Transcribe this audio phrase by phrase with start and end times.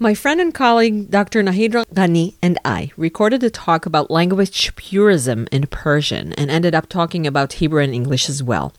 [0.00, 1.42] My friend and colleague Dr.
[1.42, 6.88] Nahid Ghani and I recorded a talk about language purism in Persian and ended up
[6.88, 8.72] talking about Hebrew and English as well.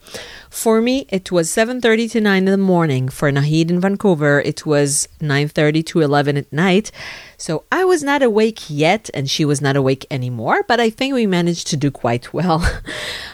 [0.49, 3.09] For me, it was 7:30 to 9 in the morning.
[3.09, 6.89] For Nahid in Vancouver, it was 9:30 to 11 at night.
[7.37, 11.13] So I was not awake yet and she was not awake anymore, but I think
[11.13, 12.63] we managed to do quite well.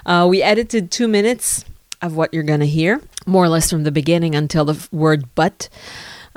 [0.08, 1.66] Uh, we edited 2 minutes
[2.00, 5.68] of what you're to hear, more or less from the beginning until the word but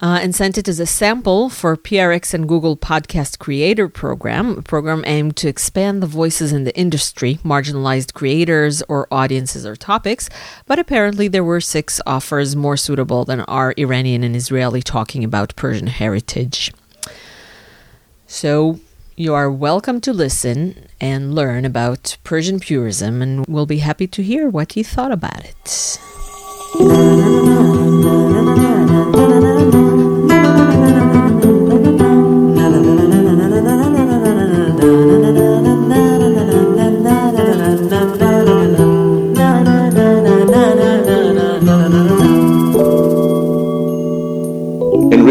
[0.01, 4.63] uh, and sent it as a sample for PRX and Google Podcast Creator Program, a
[4.63, 10.31] program aimed to expand the voices in the industry, marginalized creators or audiences or topics.
[10.67, 15.57] But apparently, there were six offers more suitable than our Iranian and Israeli talking about
[15.57, 16.73] Persian heritage.
[18.27, 18.79] So,
[19.17, 24.23] you are welcome to listen and learn about Persian purism, and we'll be happy to
[24.23, 25.99] hear what you thought about it.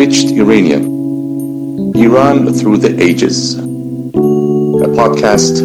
[0.07, 0.83] Enriched Iranian
[2.05, 3.37] Iran Through the Ages,
[4.87, 5.55] a podcast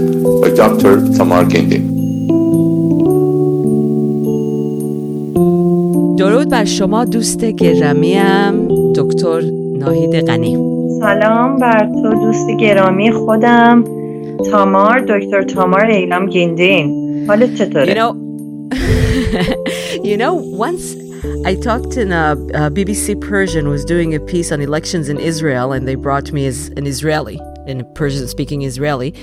[0.43, 0.95] by Dr.
[1.17, 1.85] Tamar Gindin.
[6.19, 9.41] درود بر شما دوست گرامیم دکتر
[9.79, 10.59] ناهید غنی
[11.01, 13.85] سلام بر تو دوست گرامی خودم
[14.51, 16.95] تامار دکتر تامار ایلام گیندین
[17.29, 18.13] حالت چطوره؟ You know,
[20.09, 20.35] you know,
[20.67, 21.02] once
[21.45, 25.73] I talked in a, a BBC Persian was doing a piece on elections in Israel,
[25.73, 29.15] and they brought me as an Israeli, in Persian-speaking Israeli,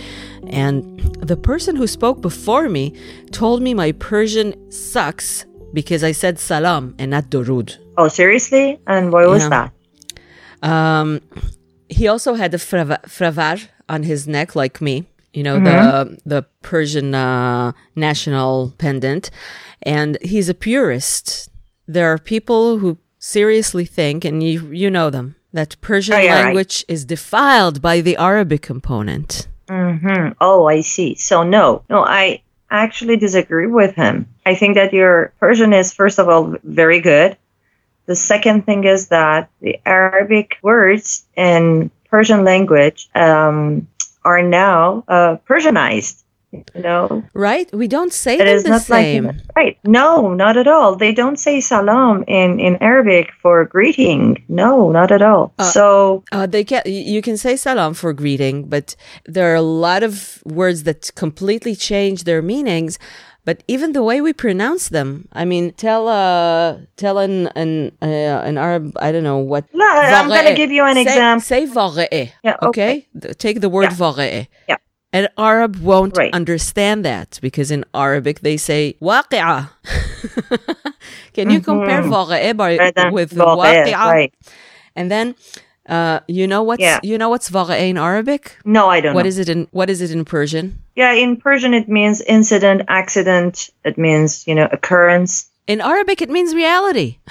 [0.47, 2.95] and the person who spoke before me
[3.31, 7.77] told me my Persian sucks because I said salam and not durud.
[7.97, 8.79] Oh, seriously?
[8.87, 9.49] And why was Yeah.
[10.61, 10.69] that?
[10.69, 11.19] Um,
[11.89, 15.05] he also had a frava- fravar on his neck, like me.
[15.33, 19.29] You know the the Persian uh, national pendant,
[19.83, 21.48] and he's a purist.
[21.89, 26.33] There are people who seriously think, and you you know them, that Persian Oh, yeah,
[26.35, 26.43] right.
[26.45, 29.47] language is defiled by the Arabic component.
[29.67, 31.15] hmm Oh, I see.
[31.15, 34.27] So no, no, I actually disagree with him.
[34.45, 37.37] I think that your Persian is, first of all, very good.
[38.05, 43.87] The second thing is that the Arabic words in Persian language um,
[44.23, 46.23] are now uh, Persianized.
[46.51, 47.69] You know, Right?
[47.71, 49.25] We don't say It them is the not same.
[49.27, 49.77] like right.
[49.85, 50.95] No, not at all.
[50.95, 54.43] They don't say salam in in Arabic for greeting.
[54.49, 55.53] No, not at all.
[55.59, 58.95] Uh, so Uh, they can you can say salam for greeting, but
[59.25, 62.97] there are a lot of words that completely change their meanings.
[63.45, 68.41] But even the way we pronounce them, I mean, tell uh, tell an an uh,
[68.49, 69.63] an Arab, I don't know what.
[69.73, 71.41] No, I'm gonna give you an Say- example.
[71.51, 73.07] Say vaga'eh, Yeah, okay.
[73.21, 74.45] Th- Take the word Yeah.
[74.69, 74.78] Yeah.
[75.11, 76.33] An Arab won't Right.
[76.33, 79.69] understand that because in Arabic they say waqi'ah.
[81.33, 84.05] Can you compare vaga'eh by, Rather with waqi'ah?
[84.05, 84.33] right?
[84.95, 85.33] And then,
[85.87, 86.99] uh, you know what's Yeah.
[87.01, 88.57] you know what's in Arabic?
[88.65, 89.29] No, I don't What know.
[89.29, 90.77] is it in what is it in Persian?
[90.95, 93.69] yeah, in Persian it means incident, accident.
[93.83, 95.48] It means you know occurrence.
[95.69, 97.19] In Arabic, it means reality.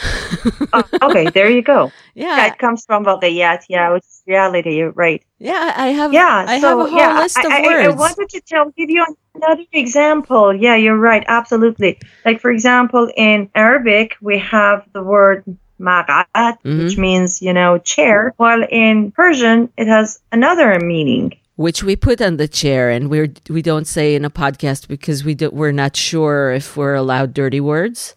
[0.72, 1.90] Oh, okay, there you go.
[2.14, 4.82] Yeah, Yeah, it comes from Vagayat, yeah, which is reality.
[4.82, 5.22] Right.
[5.38, 5.72] yeah.
[5.76, 6.12] I have.
[6.12, 7.94] Yeah, I so have a whole yeah, list I, of I, words.
[7.94, 9.04] I wanted to tell, give you
[9.34, 10.54] another example.
[10.54, 11.98] Yeah, you're right, absolutely.
[12.26, 15.42] Like for example, in Arabic we have the word
[15.80, 16.26] magat,
[16.62, 17.00] which Mm-hmm.
[17.00, 21.26] means you know chair, while in Persian it has another meaning.
[21.56, 25.24] which we put on the chair, and we're we don't say in a podcast because
[25.26, 28.14] we do, we're not sure if we're allowed dirty words.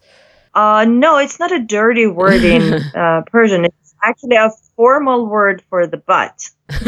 [0.54, 3.64] Uh, no, it's not a dirty word in uh, Persian.
[3.64, 6.50] It's actually a formal word for the butt.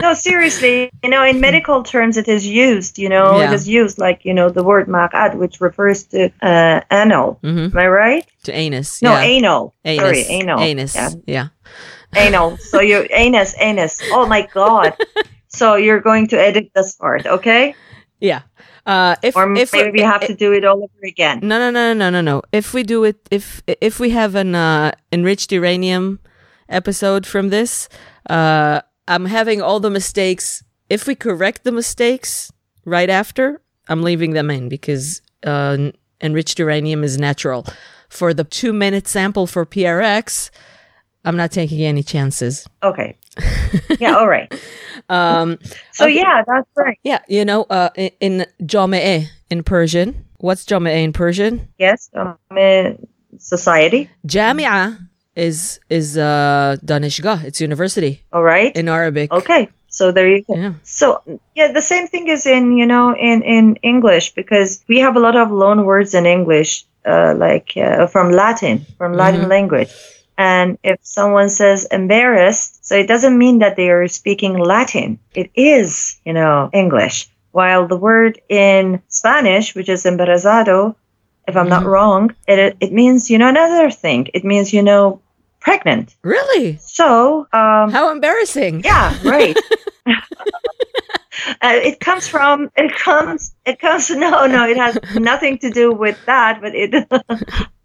[0.00, 2.98] no, seriously, you know, in medical terms, it is used.
[2.98, 3.50] You know, Yeah.
[3.50, 7.38] it is used like you know the word maq'ad, which refers to uh, anal.
[7.42, 8.26] hmm Am I right?
[8.44, 9.02] To anus.
[9.02, 9.20] No, yeah.
[9.22, 9.74] anal.
[9.84, 10.00] anus.
[10.02, 10.60] Sorry, anal.
[10.60, 10.94] Anus.
[10.94, 11.48] Yeah, yeah.
[12.16, 12.56] anal.
[12.56, 14.00] So you're anus, anus.
[14.12, 14.96] Oh my god.
[15.48, 17.74] So you're going to edit this part, okay?
[18.20, 18.42] Yeah.
[18.86, 21.40] Uh, if Or if maybe we have to do it all over again.
[21.42, 22.42] No, no, no, no, no, no.
[22.52, 26.18] If we do it, if if we have an uh, enriched Iranium
[26.68, 27.88] episode from this,
[28.28, 30.64] uh, I'm having all the mistakes.
[30.88, 32.52] If we correct the mistakes
[32.84, 35.90] right after, I'm leaving them in because uh,
[36.20, 37.66] enriched Iranium is natural.
[38.08, 40.50] For the two minute sample for PRX,
[41.24, 42.66] I'm not taking any chances.
[42.82, 43.16] Okay.
[43.98, 44.52] Yeah, all right.
[45.08, 45.58] Um,
[45.92, 46.16] So Okay.
[46.16, 46.98] yeah, that's right.
[47.02, 48.46] yeah, you know, uh, in, in
[49.50, 51.68] in Persian, what's Jami'eh in Persian?
[51.78, 52.34] Yes, uh,
[53.38, 54.08] society.
[54.26, 54.98] Jamia
[55.36, 57.44] is is uh, danishgah.
[57.44, 58.74] It's university All right.
[58.76, 59.32] in Arabic.
[59.32, 59.68] Okay.
[59.88, 60.54] So there you go.
[60.54, 60.74] Yeah.
[60.84, 61.22] So
[61.54, 65.20] yeah, the same thing is in you know in in English because we have a
[65.20, 69.90] lot of loan words in English, uh, like uh, from Latin, from Latin language.
[70.40, 75.18] And if someone says embarrassed, so it doesn't mean that they are speaking Latin.
[75.34, 77.28] It is, you know, English.
[77.50, 80.94] While the word in Spanish, which is embarazado,
[81.46, 84.28] if I'm not wrong, it it means you know another thing.
[84.32, 85.20] It means you know
[85.60, 86.16] pregnant.
[86.22, 86.78] Really?
[86.80, 88.80] So um, How embarrassing.
[88.82, 89.54] yeah, right.
[91.60, 95.92] uh, it comes from it comes it comes no no it has nothing to do
[95.92, 96.90] with that but it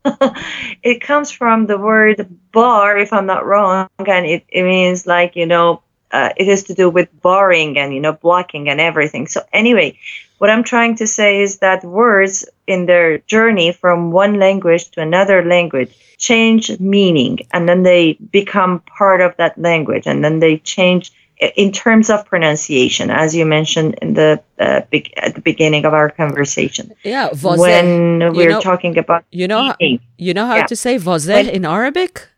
[0.83, 5.35] it comes from the word bar if i'm not wrong and it, it means like
[5.35, 5.81] you know
[6.11, 9.27] uh, it is to do with barring and you know blocking and everything.
[9.27, 9.97] So anyway
[10.37, 15.01] what i'm trying to say is that words in their journey from one language to
[15.01, 20.57] another language change meaning and then they become part of that language and then they
[20.57, 25.83] change in terms of pronunciation as you mentioned in the uh, big, at the beginning
[25.85, 27.29] of our conversation Yeah.
[27.29, 27.59] Vozeh.
[27.59, 27.87] when
[28.33, 29.99] we're know- talking about You know, how- eating.
[30.17, 30.65] you know how Yeah.
[30.71, 32.29] to say When- in Arabic?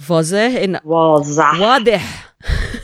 [0.00, 1.48] Vozeh in Waza.
[1.62, 2.02] wadih.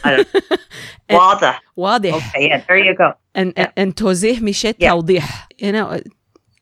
[1.11, 1.61] Wada.
[1.77, 2.13] Wadih.
[2.15, 3.15] Okay, yeah, there you go.
[3.35, 3.71] And Yeah.
[3.77, 4.95] and tozih mishet Yeah.
[5.59, 6.01] You know,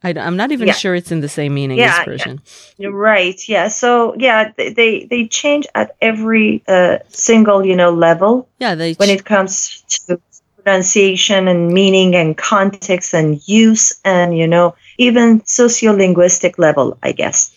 [0.05, 0.75] I, am not even Yeah.
[0.75, 2.05] sure it's in the same meaning Yeah, as.
[2.05, 2.41] Persian.
[2.79, 3.41] You're right.
[3.49, 3.69] Yeah.
[3.69, 9.11] So yeah, they they, change at every uh, single you know level Yeah, they when
[9.11, 10.21] it comes to
[10.57, 17.53] pronunciation and meaning and context and use and you know even sociolinguistic level, I guess.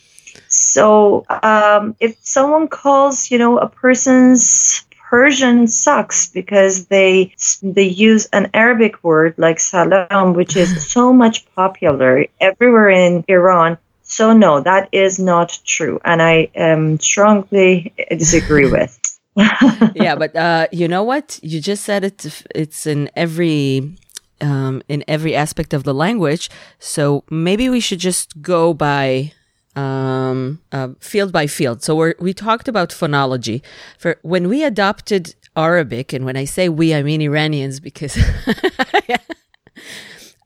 [0.48, 4.85] So um, if someone calls you know a person's
[5.16, 7.34] Persian sucks because they
[7.64, 13.78] they use an Arabic word like salam, which is so much popular everywhere in Iran.
[14.04, 18.92] So no, that is not true, and I um, strongly disagree with.
[19.96, 21.40] yeah, but uh, you know what?
[21.42, 22.44] You just said it.
[22.54, 23.96] It's in every
[24.42, 26.50] um, in every aspect of the language.
[26.78, 29.32] So maybe we should just go by
[29.76, 31.84] um, uh, field by field.
[31.84, 33.62] So we we talked about phonology.
[33.98, 38.18] For when we adopted Arabic, and when I say we, I mean Iranians because.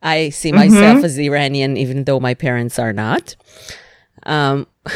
[0.01, 3.35] I see myself as Iranian, even though my parents are not.
[4.23, 4.65] Um,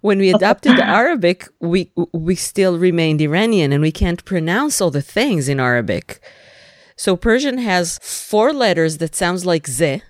[0.00, 5.02] when we adopted Arabic, we we still remained Iranian, and we can't pronounce all the
[5.02, 6.20] things in Arabic.
[7.04, 10.02] So Persian has four letters that sounds like z,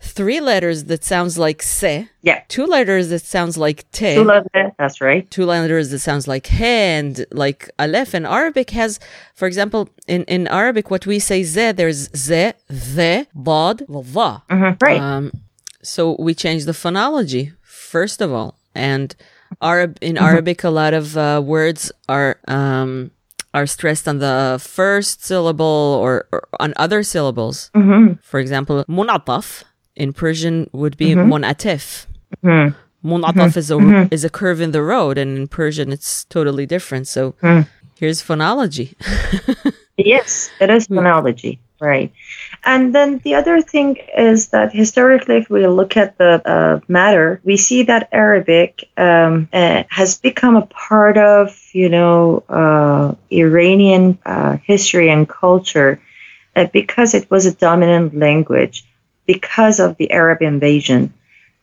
[0.00, 2.40] three letters that sounds like se, Yeah.
[2.48, 5.30] two letters that sounds like te, Tulave, That's right.
[5.30, 8.12] two letters that sounds like he and like aleph.
[8.12, 8.98] And Arabic has,
[9.38, 12.54] for example, in, in Arabic, what we say ze, there's ze,
[12.96, 14.42] the, bod, va.
[14.50, 15.00] Mhm, Right.
[15.00, 15.30] Um,
[15.84, 19.14] so we change the phonology first of all, and
[19.60, 23.12] Arab in Arabic, a lot of uh, words are um,
[23.54, 27.70] are stressed on the first syllable or, or on other syllables.
[27.74, 28.18] Mhm.
[28.22, 29.64] For example, munataf
[29.94, 31.32] in Persian would be mm-hmm.
[31.32, 32.06] munatif.
[32.44, 32.74] Mhm.
[33.04, 33.58] Munataf mm-hmm.
[33.58, 34.14] is a mm-hmm.
[34.14, 37.08] is a curve in the road, and in Persian it's totally different.
[37.08, 37.66] So mm.
[37.98, 38.94] here's phonology.
[39.98, 40.98] Yes, it is mm.
[40.98, 42.12] phonology, right?
[42.64, 47.40] And then the other thing is that historically, if we look at the uh, matter,
[47.44, 54.18] we see that Arabic um, uh, has become a part of, you know, uh, Iranian
[54.24, 56.00] uh, history and culture
[56.56, 58.84] uh, because it was a dominant language
[59.26, 61.12] because of the Arab invasion.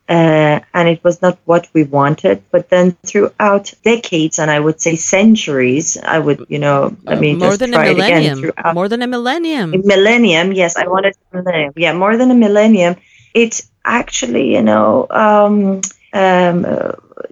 [0.09, 2.41] Uh, and it was not what we wanted.
[2.51, 7.33] But then throughout decades, and I would say centuries, I would, you know, let me
[7.33, 8.23] Uh, more just than try a it again.
[8.41, 8.73] millennium.
[8.73, 9.73] More than a millennium.
[9.73, 11.73] a millennium, yes, I wanted millennium.
[11.77, 12.95] Yeah, more than a millennium.
[13.33, 15.81] It actually, you know, um,
[16.13, 16.91] um, uh,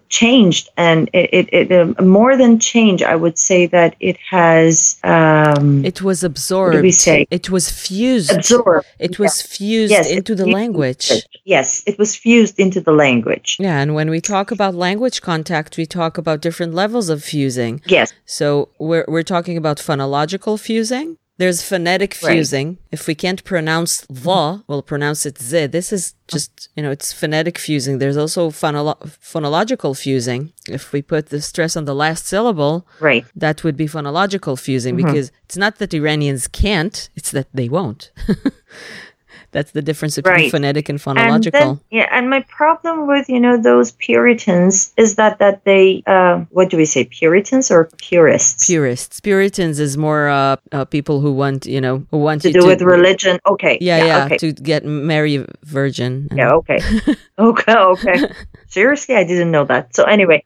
[0.10, 3.01] changed, and it, it, it um, more than change.
[3.03, 6.81] I would say that it has um, It was absorbed.
[6.81, 7.27] we say?
[7.29, 8.31] It was fused.
[8.31, 8.86] absorbed.
[9.00, 10.53] It was fused Yes, into the fused.
[10.53, 11.12] language.
[11.46, 13.57] Yes, it was fused into the language.
[13.60, 17.81] Yeah, and when we talk about language contact, we talk about different levels of fusing.
[17.86, 21.17] Yes, So we're we're talking about phonological fusing.
[21.39, 22.34] There's phonetic Right.
[22.34, 22.77] fusing.
[22.91, 25.67] If we can't pronounce the, we'll pronounce it z.
[25.67, 28.00] This is just, you know, it's phonetic fusing.
[28.00, 30.51] There's also phonolo- phonological fusing.
[30.67, 33.24] If we put the stress on the last syllable, right.
[33.36, 35.06] that would be phonological fusing Mm-hmm.
[35.08, 38.12] because it's not that Iranians can't, it's that they won't.
[39.58, 40.52] That's the difference between Right.
[40.54, 41.52] phonetic and And phonological.
[41.52, 46.46] then, yeah, and my problem with you know those Puritans is that that they uh,
[46.54, 49.20] what do we say Puritans or purists Purists.
[49.20, 52.68] Puritans is more uh, uh, people who want, you know, who want to do to
[52.70, 53.40] with religion?
[53.50, 56.28] Okay, Yeah, yeah, okay, to get marry a virgin.
[56.30, 56.80] and- yeah, okay,
[57.50, 58.18] okay, okay.
[58.70, 59.96] Seriously, I didn't know that.
[59.98, 60.44] So anyway,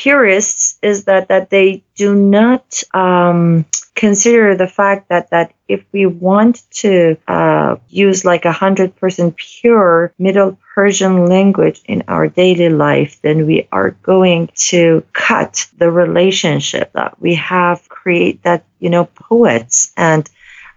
[0.00, 6.06] purists is that that they do not um, consider the fact that that if we
[6.06, 12.70] want to uh, use like a hundred percent pure Middle Persian language in our daily
[12.70, 17.86] life, then we are going to cut the relationship that we have.
[17.90, 20.30] Create that you know poets and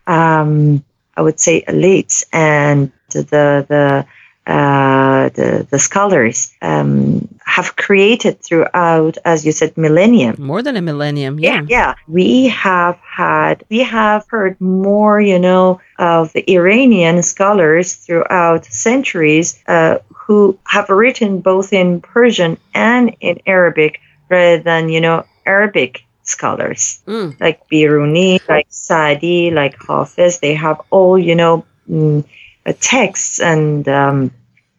[0.06, 0.84] um,
[1.16, 3.24] I would say elites and the
[3.70, 4.06] the
[4.46, 10.36] uh, the, the scholars um, have created throughout, as you said, millennium.
[10.40, 11.40] More than a millennium.
[11.40, 11.62] Yeah.
[11.62, 11.96] Yeah, yeah.
[12.08, 19.62] We have had, we have heard more, you know, of the Iranian scholars throughout centuries
[19.68, 26.04] uh, who have written both in Persian and in Arabic rather than, you know, Arabic
[26.24, 27.40] scholars Mm.
[27.40, 30.40] like Biruni, like Saadi, like Hafiz.
[30.40, 32.24] They have all, you know, mm,
[32.72, 34.32] texts and um,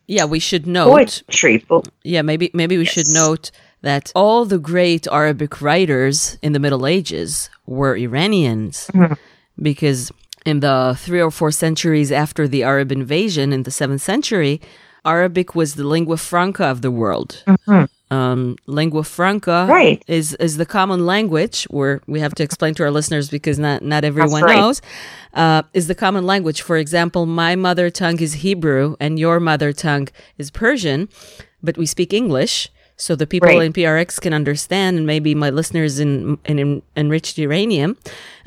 [0.07, 0.91] Yeah, we should note.
[0.91, 1.64] poetry.
[1.69, 3.50] But Yeah, maybe maybe we should note
[3.83, 9.14] that all the great Arabic writers in the Middle Ages were Iranians, Mm-hmm.
[9.62, 10.11] because
[10.47, 14.61] in the three or four centuries after the Arab invasion in the seventh century,
[15.05, 17.45] Arabic was the lingua franca of the world.
[18.14, 19.66] Um, lingua franca.
[19.68, 19.99] Right.
[20.06, 23.78] is is the common language, where we have to explain to our listeners because not
[23.83, 24.56] not everyone right.
[24.59, 24.80] knows.
[25.42, 26.61] Uh, is the common language.
[26.62, 31.09] For example, my mother tongue is Hebrew and your mother tongue is Persian,
[31.66, 32.68] but we speak English.
[32.97, 33.66] So the people Right.
[33.66, 37.97] in PRX can understand, and maybe my listeners in in, in enriched Iranium,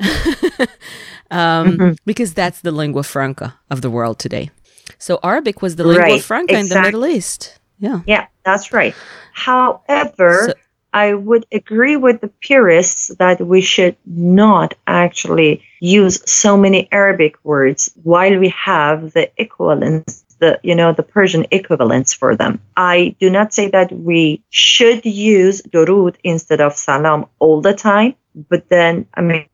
[1.30, 1.92] um, Mm-hmm.
[2.06, 4.50] because that's the lingua franca of the world today.
[4.98, 7.58] So Arabic was the lingua franca in the Middle East.
[7.78, 8.00] Yeah.
[8.06, 8.94] yeah, that's right.
[9.32, 10.54] However, So-
[10.92, 17.36] I would agree with the purists that we should not actually use so many Arabic
[17.44, 22.60] words while we have the equivalents, the you know the Persian equivalents for them.
[22.76, 28.14] I do not say that we should use durud instead of salam all the time,
[28.48, 29.46] but then I mean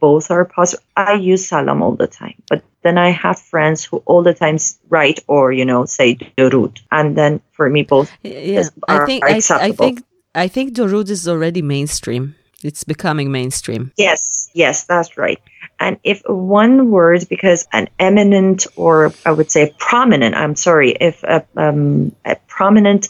[0.00, 0.82] both are possible.
[0.96, 4.58] I use salam all the time, but then I have friends who all the time
[4.88, 9.24] write or you know say durud, and then for me both Yeah, I are think
[9.24, 10.04] I, I think
[10.34, 12.34] I think Dorud is already mainstream.
[12.62, 13.92] It's becoming mainstream.
[13.96, 15.40] Yes, yes, that's right.
[15.78, 21.22] And if one word, because an eminent or I would say prominent, I'm sorry, if
[21.22, 23.08] a, um, a prominent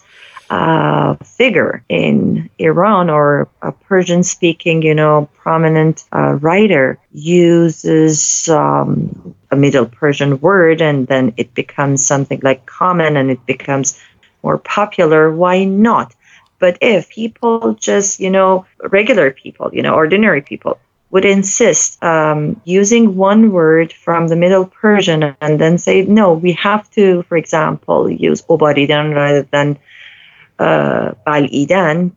[0.50, 9.34] uh, figure in Iran or a Persian speaking, you know, prominent uh, writer uses um,
[9.50, 14.00] a Middle Persian word and then it becomes something like common and it becomes
[14.42, 16.14] more popular, why not?
[16.58, 20.78] But if people just, you know, regular people, you know, ordinary people
[21.10, 26.52] would insist um, using one word from the Middle Persian and then say, no, we
[26.52, 29.78] have to, for example, use obaridan rather than
[30.64, 31.14] uh,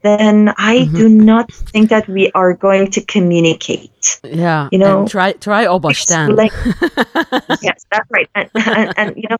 [0.03, 4.19] then I do not think that we are going to communicate.
[4.23, 5.67] Yeah, You know, and try try.
[5.67, 6.51] Explain-
[7.61, 8.29] yes, that's right.
[8.35, 9.37] And, and, and you know,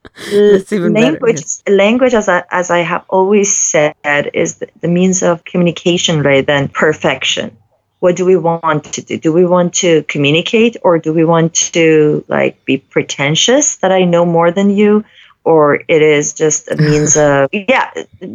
[0.71, 1.63] even better, language, yes.
[1.69, 3.95] language, as I, as I have always said,
[4.33, 7.55] is the, the means of communication rather than perfection.
[7.99, 9.17] What do we want to do?
[9.17, 14.03] Do we want to communicate, or do we want to like be pretentious that I
[14.03, 15.03] know more than you?
[15.53, 17.87] Or it is just a means of yeah.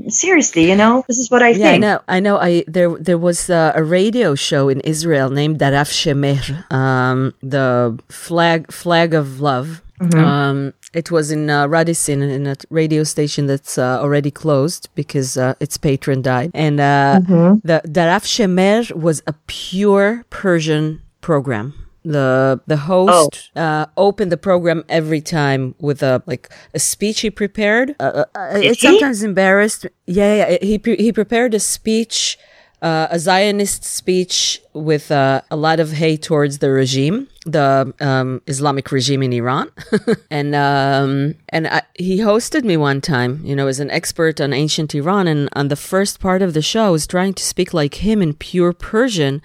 [0.08, 1.64] Seriously, you know, this is what I think.
[1.64, 1.98] Yeah, I know.
[2.16, 2.36] I know.
[2.38, 7.98] I there there was uh, a radio show in Israel named Derafsh Mehr, um, the
[8.08, 9.82] flag flag of love.
[10.14, 15.36] Um, it was in uh, Radisson, in a radio station that's uh, already closed because
[15.36, 16.50] uh, its patron died.
[16.54, 17.20] And uh,
[17.62, 21.81] the Derafsh Mehr was a pure Persian program.
[22.04, 27.30] The the host uh, opened the program every time with a like a speech he
[27.30, 27.94] prepared.
[28.00, 28.88] Uh, uh, it's he?
[28.88, 29.86] sometimes embarrassed.
[30.06, 30.58] Yeah, yeah.
[30.60, 32.38] He pre- he prepared a speech,
[32.80, 38.42] uh, a Zionist speech with uh, a lot of hate towards the regime, the um,
[38.48, 39.70] Islamic regime in Iran,
[40.30, 43.40] and um, and I, he hosted me one time.
[43.44, 46.62] You know, as an expert on ancient Iran, and on the first part of the
[46.62, 49.40] show, I was trying to speak like him in pure Persian.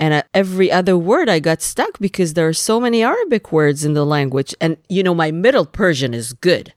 [0.00, 3.84] And uh, every other word I got stuck because there are so many Arabic words
[3.84, 4.54] in the language.
[4.60, 6.72] And, you know, my Middle Persian is good.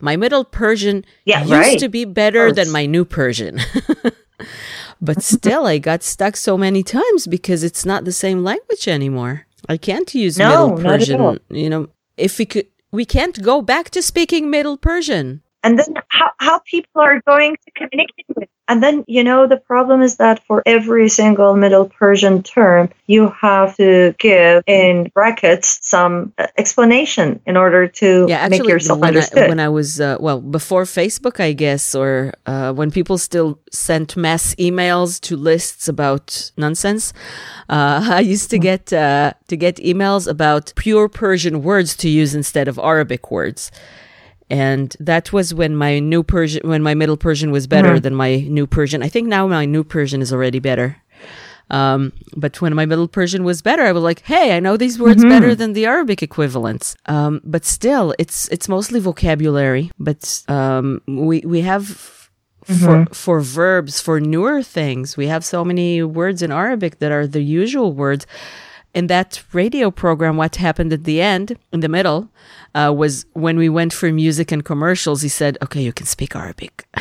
[0.00, 1.78] My Middle Persian Yeah, used right.
[1.78, 3.60] to be better than my New Persian.
[5.00, 9.46] but still, I got stuck so many times because it's not the same language anymore.
[9.68, 11.32] I can't use No, Middle not at all.
[11.38, 11.56] Persian.
[11.56, 15.40] You know, if we could, we can't go back to speaking Middle Persian.
[15.62, 18.48] And then how, how people are going to communicate with.
[18.68, 23.28] And then, you know, the problem is that for every single Middle Persian term, you
[23.40, 28.98] have to give in brackets some uh, explanation in order to yeah, actually, make yourself
[28.98, 29.44] when understood.
[29.44, 33.60] I, when I was, uh, well, before Facebook, I guess, or uh, when people still
[33.70, 37.12] sent mass emails to lists about nonsense,
[37.68, 42.34] uh, I used to get uh, to get emails about pure Persian words to use
[42.34, 43.70] instead of Arabic words
[44.48, 48.00] and that was when my new Persian, when my Middle Persian was better mm-hmm.
[48.00, 49.02] than my new Persian.
[49.02, 50.96] I think now my new Persian is already better.
[51.68, 55.00] Um, but when my Middle Persian was better, I was like, "Hey, I know these
[55.00, 55.30] words mm-hmm.
[55.30, 59.90] better than the Arabic equivalents." Um, but still, it's it's mostly vocabulary.
[59.98, 61.82] But um, we we have
[62.66, 62.84] mm-hmm.
[62.84, 67.26] for for verbs for newer things, we have so many words in Arabic that are
[67.26, 68.26] the usual words
[68.96, 72.30] in that radio program, what happened at the end, in the middle,
[72.74, 76.34] uh, was when we went for music and commercials, he said, okay, you can speak
[76.34, 76.86] Arabic.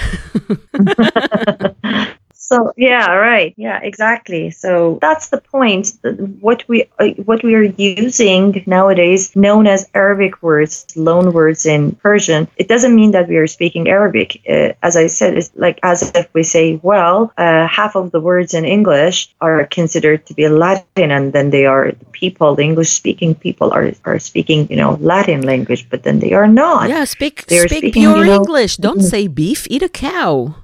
[2.46, 3.56] So yeah, right.
[3.58, 4.52] Yeah, exactly.
[4.52, 5.94] So that's the point.
[6.42, 11.96] What we uh, what we are using nowadays, known as Arabic words, loan words in
[11.96, 14.44] Persian, it doesn't mean that we are speaking Arabic.
[14.48, 18.22] Uh, as I said, it's like as if we say, well, uh, half of the
[18.22, 22.92] words in English are considered to be Latin, and then they are people, the English
[22.92, 26.90] speaking people are are speaking, you know, Latin language, but then they are not.
[26.90, 28.78] Yeah, speak speak speaking, pure you know, English.
[28.78, 29.66] Don't say beef.
[29.68, 30.62] Eat a cow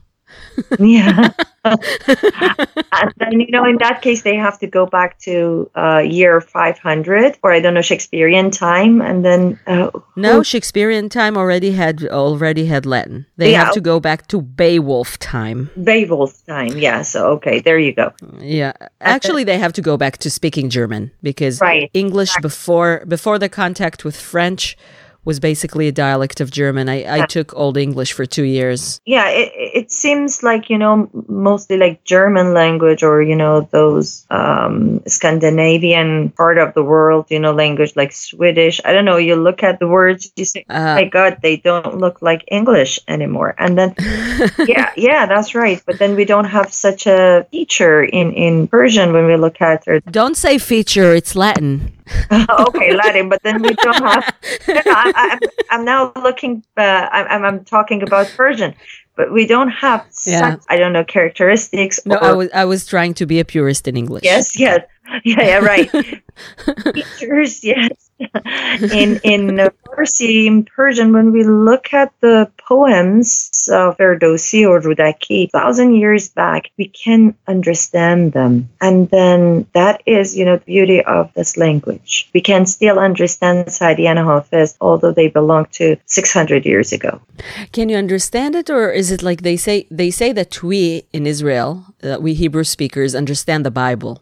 [0.80, 1.30] yeah.
[1.64, 6.42] and then, you know, in that case, they have to go back to uh, year
[6.42, 9.02] 500 or I don't know, Shakespearean time.
[9.02, 9.60] And then.
[9.68, 13.28] Uh, no, Shakespearean time already had already had Latin.
[13.38, 13.66] They yeah.
[13.66, 15.70] have to go back to Beowulf time.
[15.84, 17.04] Beowulf time, yeah.
[17.04, 18.12] So, okay, there you go.
[18.40, 18.74] Yeah.
[19.00, 21.92] Actually, they have to go back to speaking German because right.
[21.94, 22.48] English exactly.
[22.48, 24.78] before before the contact with French
[25.24, 26.90] was basically a dialect of German.
[26.90, 29.00] I, I took Old English for two years.
[29.06, 34.26] Yeah, it, it seems like, you know, mostly like German language or, you know, those
[34.32, 38.82] um, Scandinavian part of the world, you know, language like Swedish.
[38.84, 39.18] I don't know.
[39.18, 43.00] You look at the words, you say, uh, my God, they don't look like English
[43.08, 43.54] anymore.
[43.60, 43.96] And then,
[44.66, 45.82] yeah, yeah, that's right.
[45.86, 49.88] But then we don't have such a feature in, in Persian when we look at
[49.88, 50.04] it.
[50.06, 51.94] Don't say feature, it's Latin.
[52.32, 54.36] okay, Latin, but then we don't have.
[54.68, 56.64] I, am now looking.
[56.78, 58.74] Uh, I'm, I'm talking about Persian,
[59.16, 60.06] but we don't have.
[60.26, 60.52] Yeah.
[60.52, 62.00] Such, I don't know characteristics.
[62.06, 64.24] No, or, I was I was trying to be a purist in English.
[64.24, 64.82] Yes, yes,
[65.24, 65.90] yeah, yeah, right.
[66.94, 68.11] Features, yes.
[68.94, 75.50] in in Farsi, in Persian, when we look at the poems of Ferdowsi or Rudaki,
[75.52, 81.04] thousand years back, we can understand them, and then that is, you know, the beauty
[81.04, 82.30] of this language.
[82.34, 87.22] We can still understand Sadi and Hafiz, although they belong to six hundred years ago.
[87.72, 89.88] Can you understand it, or is it like they say?
[89.90, 94.22] They say that we in Israel, uh, we Hebrew speakers, understand the Bible.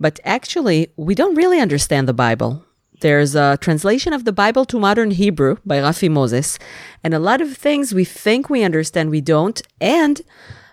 [0.00, 2.64] But actually, we don't really understand the Bible.
[3.00, 6.58] There's a translation of the Bible to modern Hebrew by Rafi Moses,
[7.04, 9.60] and a lot of things we think we understand, we don't.
[9.80, 10.20] And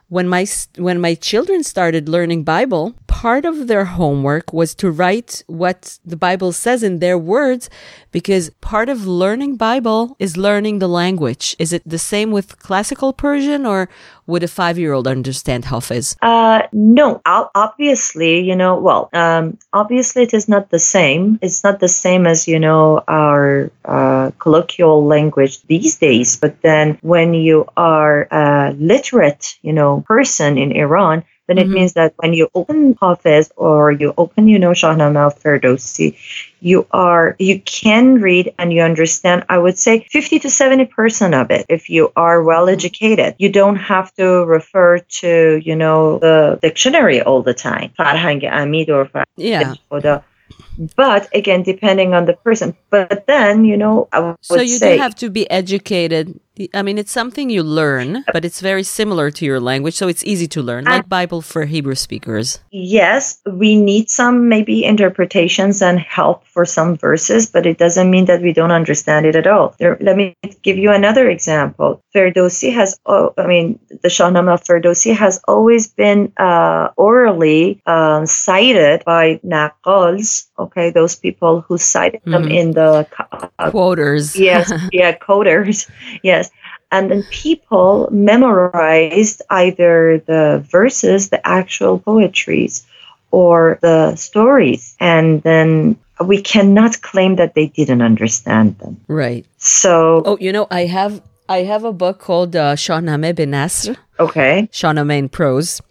[0.08, 0.46] when my
[0.78, 6.16] when my children started learning Bible, part of their homework was to write what the
[6.16, 7.70] Bible says in their words
[8.12, 11.56] because part of learning Bible is learning the language.
[11.58, 13.90] Is it the same with classical Persian or
[14.28, 16.16] would a 5-year-old understand Hafiz?
[16.22, 21.40] Uh no, obviously, you know, well, um obviously it is not the same.
[21.42, 26.98] It's not the same as, you know, our uh, colloquial language these days, but then
[27.02, 31.74] when you are a literate, you know, person in Iran, then it mm-hmm.
[31.74, 36.18] means that when you open Hafiz or you open, you know, Shahnameh Ferdowsi,
[36.60, 39.46] you are you can read and you understand.
[39.50, 43.36] I would say 50 to 70 percent of it if you are well educated.
[43.38, 47.92] You don't have to refer to, you know, the dictionary all the time.
[47.98, 49.74] Farhang Amid or Farhang yeah.
[50.96, 52.76] But again, depending on the person.
[52.90, 56.40] But then, you know, I would so you say, do have to be educated
[56.74, 60.24] I mean, it's something you learn, but it's very similar to your language, so it's
[60.24, 62.60] easy to learn, like Bible for Hebrew speakers.
[62.72, 68.26] Yes, we need some maybe interpretations and help for some verses, but it doesn't mean
[68.26, 69.76] that we don't understand it at all.
[69.80, 72.02] There, let me give you another example.
[72.16, 78.26] Ferdowsi has, oh, I mean, the Shahnameh of Ferdowsi has always been uh, orally uh,
[78.26, 82.32] cited by Naqals, okay, those people who cited mm-hmm.
[82.32, 83.06] them in the
[83.60, 84.38] uh, quoters.
[84.38, 85.88] yes, yeah, quoters.
[86.24, 86.45] Yes
[86.96, 92.86] and then people memorized either the verses, the actual poetries,
[93.32, 94.96] or the stories.
[95.00, 99.02] And then we cannot claim that they didn't understand them.
[99.08, 99.46] Right.
[99.58, 103.96] So, Oh, you know, I have I have a book called uh, Shahnameh bin Nasr,
[104.20, 104.68] okay.
[104.72, 105.82] Shahnameh in prose.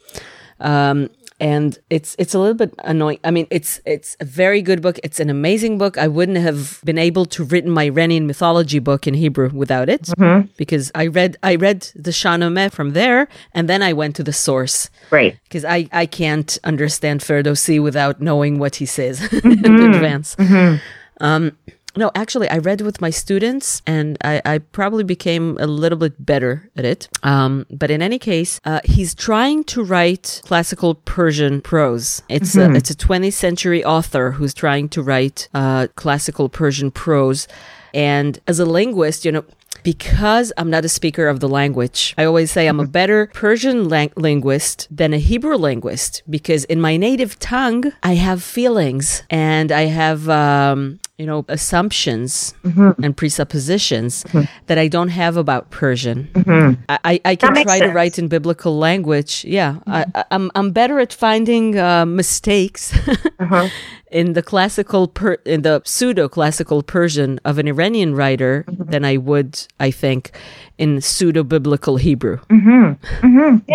[0.61, 3.19] Um, and it's it's a little bit annoying.
[3.25, 4.99] I mean, it's it's a very good book.
[5.03, 5.99] It's an amazing book.
[5.99, 10.03] I wouldn't have been able to written my Iranian mythology book in Hebrew without it
[10.03, 10.49] mm-hmm.
[10.57, 14.33] because I read I read the Shahnameh from there and then I went to the
[14.33, 15.37] source Great.
[15.45, 19.93] because I, I can't understand Ferdowsi without knowing what he says in mm-hmm.
[19.93, 20.37] advance.
[20.37, 20.77] Mm-hmm.
[21.21, 21.57] Um,
[21.97, 26.25] no, actually, I read with my students and I, I probably became a little bit
[26.25, 27.09] better at it.
[27.23, 32.23] Um, but in any case, uh, he's trying to write classical Persian prose.
[32.29, 37.47] It's, a, it's a 20th century author who's trying to write uh, classical Persian prose.
[37.93, 39.45] And as a linguist, you know,
[39.85, 43.89] because I'm not a speaker of the language, I always say I'm a better Persian
[43.89, 49.71] lang- linguist than a Hebrew linguist because in my native tongue, I have feelings and
[49.71, 53.01] I have, um, you know, assumptions mm-hmm.
[53.03, 54.43] and presuppositions mm-hmm.
[54.67, 56.29] that I don't have about Persian.
[56.33, 56.83] Mm-hmm.
[56.89, 59.45] I, I, I can try to write in biblical language.
[59.47, 62.99] Yeah, I, I, I'm, I'm better at finding uh, mistakes
[63.39, 63.69] uh-huh.
[64.11, 69.17] in the classical per- in the pseudo classical Persian of an Iranian writer than I
[69.17, 70.33] would, I think,
[70.79, 72.41] in pseudo biblical Hebrew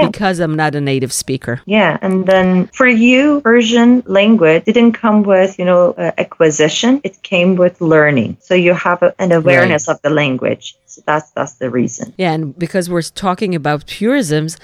[0.02, 1.62] because I'm not a native speaker.
[1.65, 6.99] Yeah, and then for you, Persian language didn't come with, you know, uh, acquisition.
[7.04, 8.38] It came with learning.
[8.39, 10.76] So you have a, an awareness of the language.
[10.86, 12.13] So that's that's the reason.
[12.18, 14.58] Yeah, and because we're talking about purisms,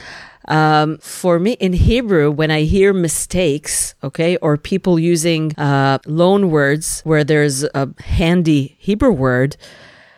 [0.47, 6.49] um, for me in Hebrew, when I hear mistakes, okay, or people using uh, loan
[6.49, 9.57] words where there's a handy Hebrew word,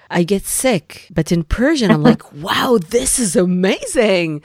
[0.10, 1.08] I get sick.
[1.12, 4.42] But in Persian, I'm like, wow, this is amazing.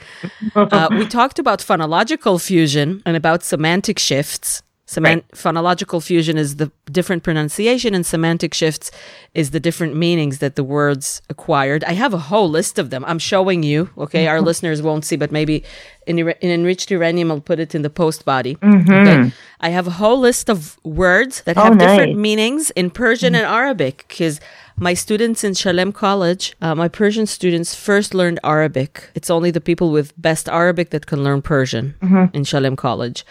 [0.55, 4.61] Uh, we talked about phonological fusion and about semantic shifts.
[4.93, 8.91] Semant- Phonological fusion is the different pronunciation, and semantic shifts
[9.33, 11.83] is the different meanings that the words acquired.
[11.85, 13.03] I have a whole list of them.
[13.05, 13.89] I'm showing you.
[13.97, 15.63] Okay, our listeners won't see, but maybe
[16.05, 18.57] in, in enriched Iranium, I'll put it in the post body.
[18.63, 23.33] Okay, I have a whole list of words that Oh, have different meanings in Persian
[23.35, 24.39] and Arabic because
[24.77, 29.09] my students in Shalem College, uh, my Persian students first learned Arabic.
[29.15, 31.93] It's only the people with best Arabic that can learn Persian
[32.33, 33.23] in Shalem College.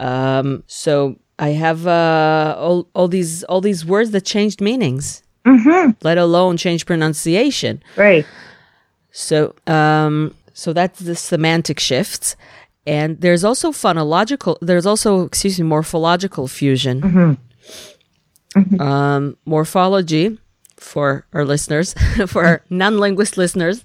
[0.00, 5.22] Um, so I have uh, all, all these all these words that changed meanings,
[6.02, 7.82] let alone change pronunciation.
[7.96, 8.26] Right.
[9.12, 12.36] So, um, so that's the semantic shifts.
[12.86, 17.38] And there's also phonological, there's also, excuse me, morphological fusion.
[18.80, 20.38] Um, morphology,
[20.76, 21.94] for our listeners,
[22.26, 23.84] for our non linguist listeners,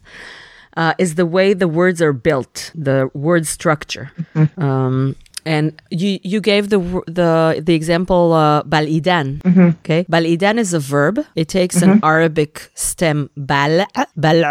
[0.78, 4.12] uh, is the way the words are built, the word structure.
[4.58, 9.42] Um, and you you gave the the the example uh, bal-idan.
[9.86, 11.20] Okay, bal-idan is a verb.
[11.36, 13.86] It takes an Arabic stem bal
[14.18, 14.42] bal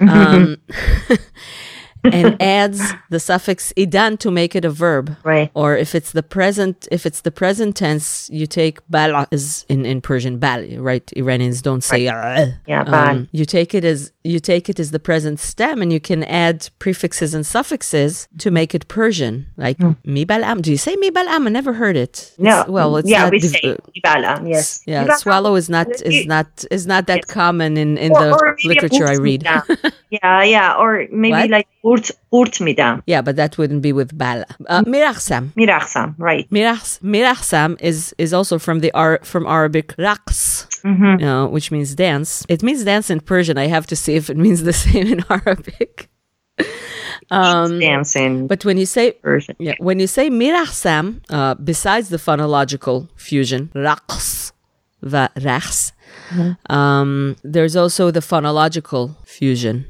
[0.00, 0.56] um,
[2.04, 2.80] and adds
[3.10, 5.16] the suffix idan to make it a verb.
[5.24, 5.50] Right.
[5.54, 9.84] Or if it's the present if it's the present tense, you take bal is in
[9.86, 10.64] in Persian bal.
[10.78, 11.10] Right?
[11.16, 13.26] Iranians don't say Yeah, um, bal.
[13.32, 16.68] you take it as you take it as the present stem, and you can add
[16.78, 20.60] prefixes and suffixes to make it Persian, like mi balam.
[20.62, 21.46] Do you say mi balam?
[21.46, 22.32] I never heard it.
[22.38, 22.60] No.
[22.60, 24.46] It's- well, it's yeah, not we div- say Ibala.
[24.48, 24.82] Yes.
[24.86, 27.34] yeah, swallow is not is not is not that Yes.
[27.40, 29.42] common in in Or- the or literature I read.
[30.10, 30.74] yeah, yeah.
[30.78, 31.50] Or maybe What?
[31.50, 33.02] like urt urt midam.
[33.06, 34.44] yeah, but that wouldn't be with bala.
[34.68, 34.82] Uh.
[34.84, 35.52] Miraxam.
[36.18, 36.48] Right.
[36.50, 41.52] Mirachs, mirachsam is is also from the Ar- from Arabic raqs, Mm-hmm.
[41.52, 42.44] which means dance.
[42.48, 43.58] It means dance in Persian.
[43.58, 46.08] I have to see if it means the same in Arabic.
[47.30, 49.54] Um, Dancing but when you say version.
[49.58, 54.52] yeah, when you say mirachsam, uh, besides the phonological fusion, raqs,
[55.02, 55.28] va
[56.30, 59.86] rachs, um, there's also the phonological fusion.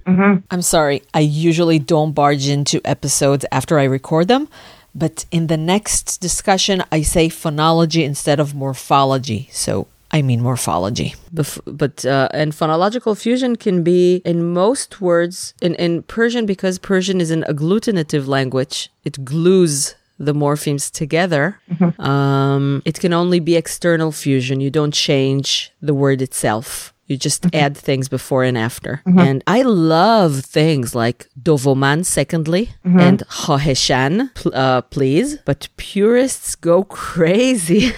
[0.50, 4.48] I'm sorry, I usually don't barge into episodes after I record them,
[4.94, 9.48] but in the next discussion, I say phonology instead of morphology.
[9.52, 11.14] So I mean morphology.
[11.34, 16.78] Bef- but uh, and phonological fusion can be in most words in, in Persian because
[16.78, 18.90] Persian is an agglutinative language.
[19.04, 21.60] It glues the morphemes together.
[21.98, 24.60] Um, it can only be external fusion.
[24.60, 26.92] You don't change the word itself.
[27.06, 29.00] You just add things before and after.
[29.06, 35.38] And I love things like dovoman, secondly, and choheshan, pl- uh, please.
[35.46, 37.92] But purists go crazy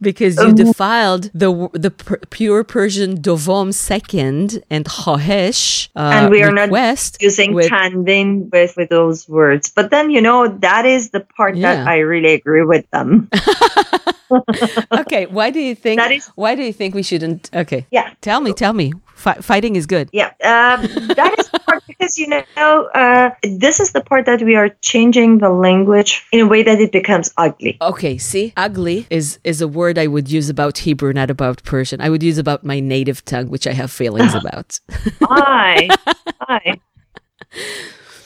[0.00, 6.42] because you defiled the the pr- pure Persian dovom second and chohesh uh, and we
[6.42, 6.70] are not
[7.20, 9.70] using with- tanvin with with those words.
[9.74, 11.76] But then you know that is the part Yeah.
[11.76, 13.28] that I really agree with them.
[14.92, 17.86] okay, why do you think That is- why do you think we shouldn't Okay.
[17.90, 18.10] Yeah.
[18.20, 18.92] Tell me, tell me.
[19.16, 20.10] Fi- fighting is good.
[20.12, 20.82] Yeah, um,
[21.16, 25.38] that is part because you know uh, this is the part that we are changing
[25.38, 27.78] the language in a way that it becomes ugly.
[27.80, 32.02] Okay, see, ugly is is a word I would use about Hebrew, not about Persian.
[32.02, 34.78] I would use about my native tongue, which I have feelings about.
[35.18, 35.88] Why?
[36.44, 36.80] Why?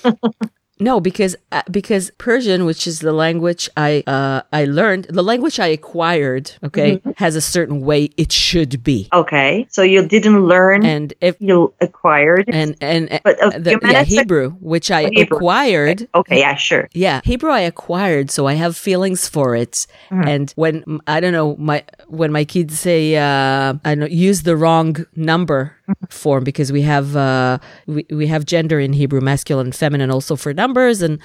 [0.81, 5.61] no, because uh, because Persian, which is the language I uh, I learned, the language
[5.61, 9.09] I acquired, okay, has a certain way it should be.
[9.12, 12.47] Okay, so you didn't learn, And if you acquired.
[12.49, 15.37] and and But, uh, the, yeah, Hebrew, which I Hebrew.
[15.37, 16.88] acquired, okay, yeah, sure.
[16.93, 19.87] Yeah, Hebrew I acquired, so I have feelings for it.
[20.11, 20.29] Mm-hmm.
[20.29, 24.57] And when I don't know my when my kids say uh, I know, use the
[24.57, 25.80] wrong number Mm-hmm.
[26.11, 30.53] Form because we have uh, we we have gender in Hebrew, masculine feminine, also for
[30.55, 31.18] numbers, and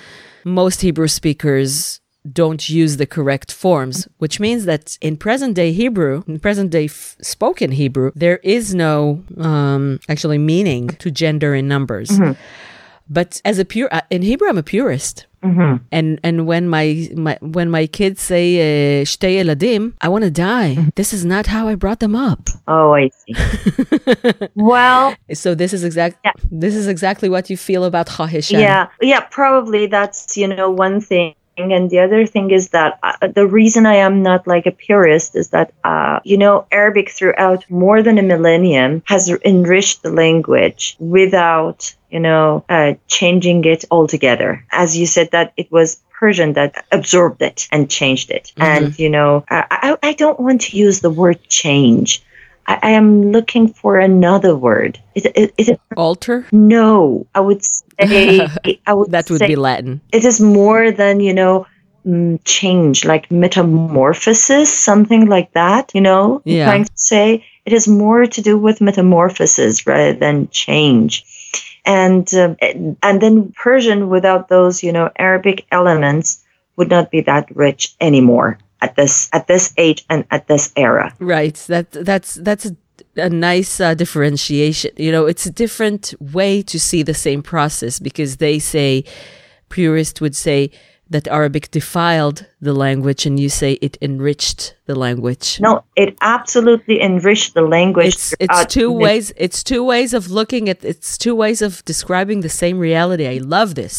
[0.43, 1.99] most Hebrew speakers
[2.31, 6.85] don't use the correct forms, which means that in present day Hebrew, in present day
[6.85, 12.09] f- spoken Hebrew, there is no um, actually meaning to gender in numbers.
[12.09, 12.33] Mm-hmm.
[13.07, 15.27] But as a pure uh, in Hebrew, I'm a purist.
[15.45, 15.73] Mm-hmm.
[15.91, 20.31] And and when my, my when my kids say uh, "shtei eladim," I want to
[20.31, 20.81] Mm-hmm.
[20.85, 20.91] die.
[20.95, 22.41] This is not how I brought them up.
[22.67, 23.33] Oh, I see.
[24.55, 26.17] well, So this is exact.
[26.25, 26.31] Yeah.
[26.51, 28.59] This is exactly what you feel about Chahishan.
[28.59, 31.35] yeah, yeah, probably that's you know one thing.
[31.57, 35.37] And the other thing is that uh, the reason I am not like a purist
[35.37, 40.97] is that, uh, you know, Arabic throughout more than a millennium has enriched the language
[40.99, 44.65] without, you know, uh, changing it altogether.
[44.71, 48.53] As you said, that it was Persian that absorbed it and changed it.
[48.55, 52.23] And, you know, I, I, I don't want to use the word change.
[52.67, 54.97] I, I am looking for another word.
[55.13, 56.47] Is, it- is it Alter.
[56.53, 57.61] no, I would
[57.99, 58.47] say
[58.87, 59.99] I would That would be Latin.
[60.13, 61.67] it is more than you know
[62.07, 65.91] mm, change, like metamorphosis, something like that.
[65.93, 66.65] You know, I'm Yeah.
[66.65, 71.25] trying to say it is more to do with metamorphosis rather than change.
[71.85, 76.43] And uh, and then Persian without those you know Arabic elements
[76.77, 81.13] would not be that rich anymore at this at this age and at this era.
[81.19, 81.55] Right.
[81.67, 82.71] That that's that's
[83.15, 84.91] a, nice uh, differentiation.
[84.97, 89.03] You know, it's a different way to see the same process because they say
[89.69, 90.71] purists would say
[91.15, 95.47] that Arabic defiled the language, and you say it enriched the language.
[95.67, 95.73] No,
[96.03, 98.07] it absolutely enriched the language.
[98.13, 101.59] it's it's uh, two the- ways it's two ways of looking at it's two ways
[101.67, 103.95] of describing the same reality i love this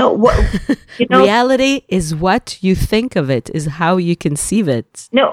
[0.00, 0.36] No, what
[1.00, 1.22] you know?
[1.30, 5.26] reality is what you think of it is how you conceive it No,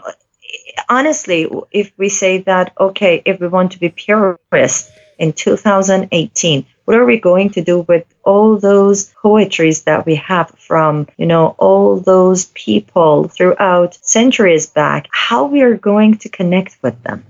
[0.97, 4.81] honestly, if we say that, okay, if we want to be purist
[5.23, 10.49] in 2018, what are we going to do with all those poetries that we have
[10.57, 15.07] from, you know, all those people throughout centuries back?
[15.11, 17.23] How we are going to connect with them?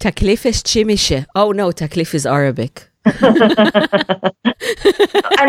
[0.00, 3.14] taklif is chimishe oh no taklif is arabic and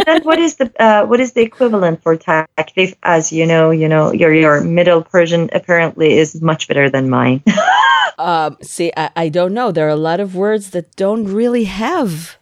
[0.06, 2.96] then what is the uh, what is the equivalent for taklif?
[3.04, 7.44] As you know, you know, your your Middle Persian apparently is much better than mine.
[8.18, 11.66] um, see I, I don't know there are a lot of words that don't really
[11.66, 12.38] have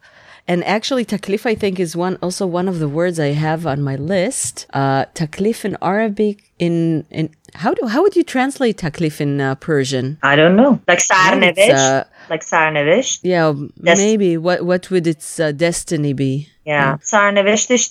[0.49, 3.83] and actually, taklif, I think, is one also one of the words I have on
[3.83, 4.65] my list.
[4.73, 9.53] Uh, taklif in Arabic in in how do how would you translate taklif in uh,
[9.55, 10.17] Persian?
[10.23, 10.81] I don't know.
[10.87, 11.69] Like sarnevish.
[11.69, 13.19] Uh, like sarnevish.
[13.21, 14.37] Yeah, maybe.
[14.37, 16.49] What what would its uh, destiny be?
[16.65, 17.87] Yeah, sarnevish this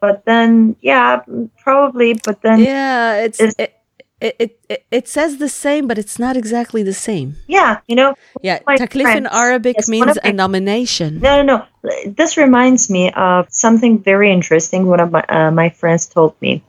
[0.00, 1.22] But then, yeah,
[1.64, 2.14] probably.
[2.14, 3.40] But then, yeah, it's.
[3.40, 3.74] it's it,
[4.22, 7.36] it, it, it, says the same, but it's not exactly the same.
[7.48, 11.20] Yeah, you know Yeah, my taklif in Arabic yes, means of a nomination.
[11.20, 15.70] no no no this reminds me of something very interesting one of my uh, my
[15.70, 16.62] friends told me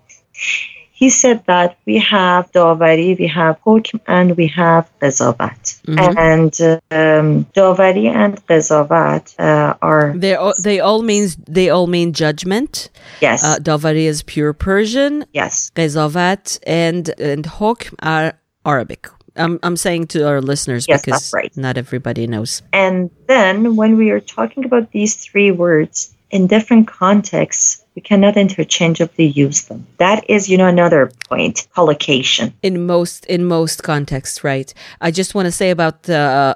[1.04, 5.64] he said that we have davari, we have hukm, and we have qazavat.
[5.84, 6.18] Mm-hmm.
[6.32, 6.54] And
[7.00, 12.90] um, davari and qazavat uh, are they all, they all means they all mean judgment.
[13.20, 15.26] Yes, uh, davari is pure Persian.
[15.34, 19.10] Yes, qazavat and and hukm are Arabic.
[19.36, 21.52] I'm, I'm saying to our listeners yes, because right.
[21.58, 22.62] not everybody knows.
[22.72, 28.38] And then when we are talking about these three words in different contexts, we cannot
[28.38, 29.86] interchangeably use them.
[29.98, 32.54] That is, you know, another point, collocation.
[32.62, 36.56] in most in most contexts right i just want to say about uh,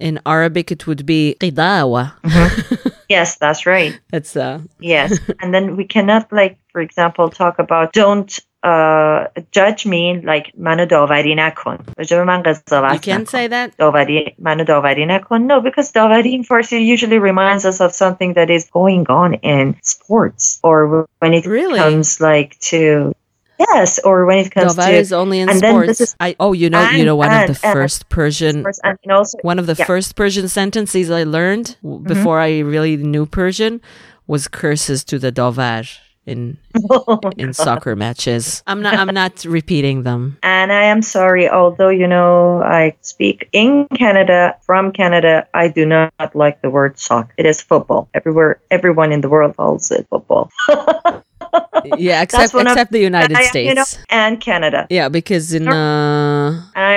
[0.00, 2.12] in arabic it would be qidawa
[3.08, 3.98] Yes, that's right.
[4.10, 5.18] that's uh Yes.
[5.40, 8.38] and then we cannot, like, for example, talk about don't
[9.51, 11.77] judge me like منو داوری نکن.
[11.97, 13.25] راجع به من قضاوت you can't نکن.
[13.25, 15.47] say that داوری منو داوری نکن.
[15.47, 19.75] No, because داوری in Farsi usually reminds us of something that is going on in
[19.81, 21.79] sports or when it Really?
[21.79, 23.13] comes like to
[23.73, 25.87] Yes, or when it comes Dovad to is only in and then sports.
[25.89, 27.99] this is- I oh, you know, you and- know, one of and- the and- first
[28.17, 29.89] Persian, sports and also one of the yeah.
[29.91, 32.07] first Persian sentences I learned w- Mm-hmm.
[32.13, 33.73] before I really knew Persian
[34.33, 35.83] was curses to the Dovar
[36.26, 36.56] in
[37.38, 38.62] in soccer matches.
[38.66, 38.94] I'm not.
[38.94, 40.38] I'm not repeating them.
[40.42, 45.84] And I am sorry, although you know I speak in Canada from Canada, I do
[45.86, 47.32] not like the word soccer.
[47.36, 48.08] It is football.
[48.14, 50.50] Everywhere, everyone in the world calls it football.
[51.98, 53.68] Yeah, except one of- except the United I- States.
[53.68, 54.86] you know, and Canada.
[54.90, 56.23] yeah, because in uh, And I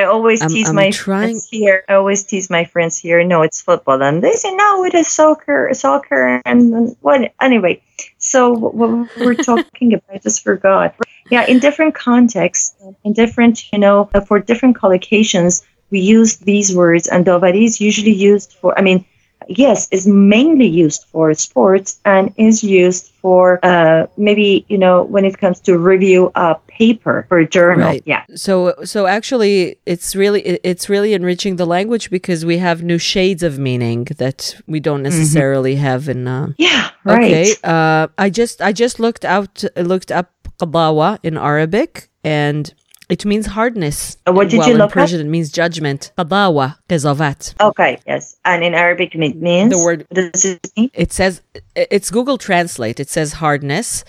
[0.08, 1.84] always I'm- tease I'm my trying- friends here.
[1.88, 3.24] I always tease my friends here.
[3.24, 7.32] No, it's football, and they say no, it is soccer, soccer, and, what?
[7.40, 7.82] Anyway,
[8.18, 10.96] so what we're talking about, I just forgot.
[11.30, 17.08] Yeah, in different contexts, in different, you know, for different collocations, we use these words,
[17.08, 18.78] and Dovari is usually used for.
[18.78, 19.06] I mean,
[19.50, 25.26] yes, is mainly used for sports and is used for uh, maybe you know when
[25.26, 27.88] it comes to review a paper for a journal.
[27.88, 28.04] Right.
[28.06, 28.24] Yeah.
[28.36, 33.44] so so actually, it's really it's really enriching the language because we have new shades
[33.44, 36.28] of meaning that we don't necessarily have in.
[36.28, 37.24] Uh, Yeah, right.
[37.24, 37.56] Okay.
[37.64, 42.74] Uh, I just I just looked out looked up qadawa in Arabic and
[43.10, 44.18] it means hardness.
[44.28, 44.92] Uh, what did While you in look up?
[44.94, 46.12] Persian it means judgment.
[46.18, 47.54] Qadawa, qizavat.
[47.62, 48.36] Okay, yes.
[48.46, 50.92] And in Arabic it means The word- does it mean?
[50.94, 51.42] It says
[51.76, 53.00] it's Google Translate.
[53.00, 54.04] It says hardness.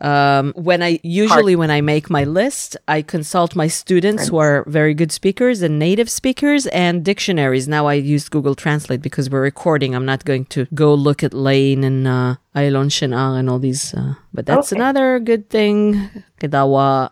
[0.00, 4.64] Um, when I usually when I make my list, I consult my students who are
[4.66, 7.68] very good speakers and native speakers and dictionaries.
[7.68, 9.94] Now I use Google Translate because we're recording.
[9.94, 13.92] I'm not going to go look at Lane and uh, Ailon Shenar and all these.
[13.92, 14.80] Uh, but that's Okay.
[14.80, 16.08] another good thing.
[16.40, 17.10] Kedawa.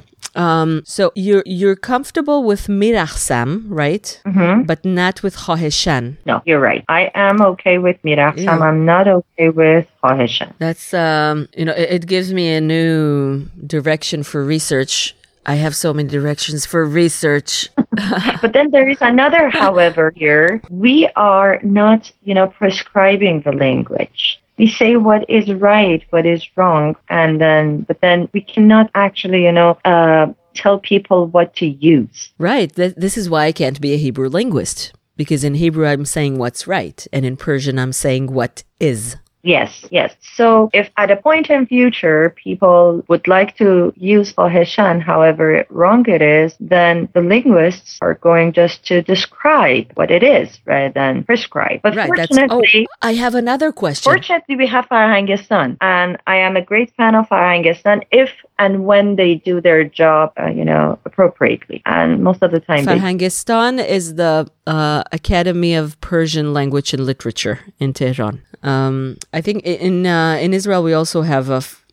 [0.38, 4.06] Um, so you're you're comfortable with mirachsam, right?
[4.24, 4.66] Mhm.
[4.70, 6.16] But not with khaheshan.
[6.26, 6.84] No, you're right.
[6.88, 8.44] I am okay with Mirachsam.
[8.44, 8.58] Yeah.
[8.68, 10.52] I'm not okay with Khohishan.
[10.58, 15.14] That's um, you know, it, it gives me a new direction for research.
[15.46, 17.68] I have so many directions for research.
[18.42, 20.60] But then there is another, however, here.
[20.70, 24.38] We are not, you know, prescribing the language.
[24.58, 29.44] We say what is right, what is wrong, and then, but then we cannot actually,
[29.44, 32.32] you know, uh, tell people what to use.
[32.38, 32.74] right.
[32.74, 36.38] Th- this is why I can't be a Hebrew linguist because in Hebrew I'm saying
[36.38, 39.16] what's right, and in Persian I'm saying what is.
[39.42, 40.14] Yes, yes.
[40.34, 46.08] So if at a point in future people would like to use Fahishan, however wrong
[46.08, 51.24] it is, then the linguists are going just to describe what it is rather than
[51.24, 51.80] prescribe.
[51.82, 52.10] But Right.
[52.16, 54.10] That's oh, fortunately, I have another question.
[54.10, 59.16] Fortunately, we have Farhangistan, and I am a great fan of Farhangistan if and when
[59.16, 61.82] they do their job, uh, you know, appropriately.
[61.86, 67.04] And most of the time, they Farhangistan is the uh, Academy of Persian Language and
[67.04, 68.42] Literature in Tehran.
[68.62, 71.84] Um, I think in uh, in Israel we also have a f-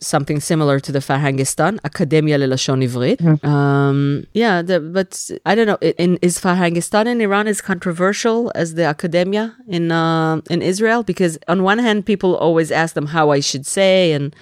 [0.00, 3.44] something similar to the Farhangistan, Academia Lelashon Ivrit.
[3.44, 5.78] Um, yeah, the, but I don't know.
[5.98, 11.02] In, is Farhangistan in Iran as controversial as the Academia in uh, in Israel?
[11.02, 14.34] Because on one hand, people always ask them how I should say and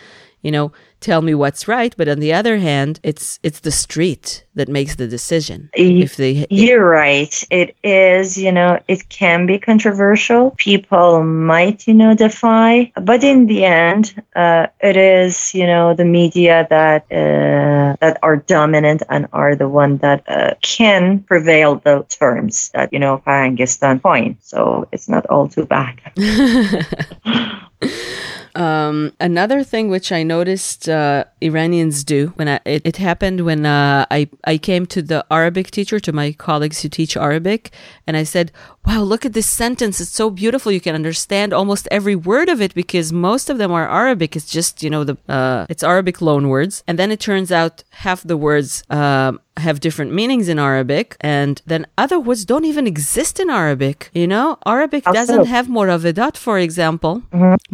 [0.42, 4.44] you know tell me what's right, but on the other hand, it's it's the street
[4.54, 5.70] that makes the decision.
[5.72, 7.44] If they You're right.
[7.50, 10.52] It is, you know, it can be controversial.
[10.56, 16.04] People might, you know, defy, but in the end, uh, it is, you know, the
[16.04, 22.04] media that uh, that are dominant and are the one that uh, can prevail the
[22.08, 24.38] terms that you know Farhangistan point.
[24.42, 26.00] So it's not all too bad.
[28.54, 33.66] Um, another thing which I noticed uh, Iranians do when I, it, it happened when
[33.66, 37.70] uh, I I came to the Arabic teacher to my colleagues who teach Arabic
[38.06, 38.52] and I said,
[38.88, 40.00] "Wow, look at this sentence!
[40.02, 40.72] It's so beautiful.
[40.72, 44.30] You can understand almost every word of it because most of them are Arabic.
[44.36, 47.74] It's just you know the uh, it's Arabic loan words, and then it turns out
[48.04, 52.86] half the words." Um, have different meanings in Arabic, and then other words don't even
[52.86, 54.08] exist in Arabic.
[54.14, 57.14] You know, Arabic doesn't have moravedat, for example.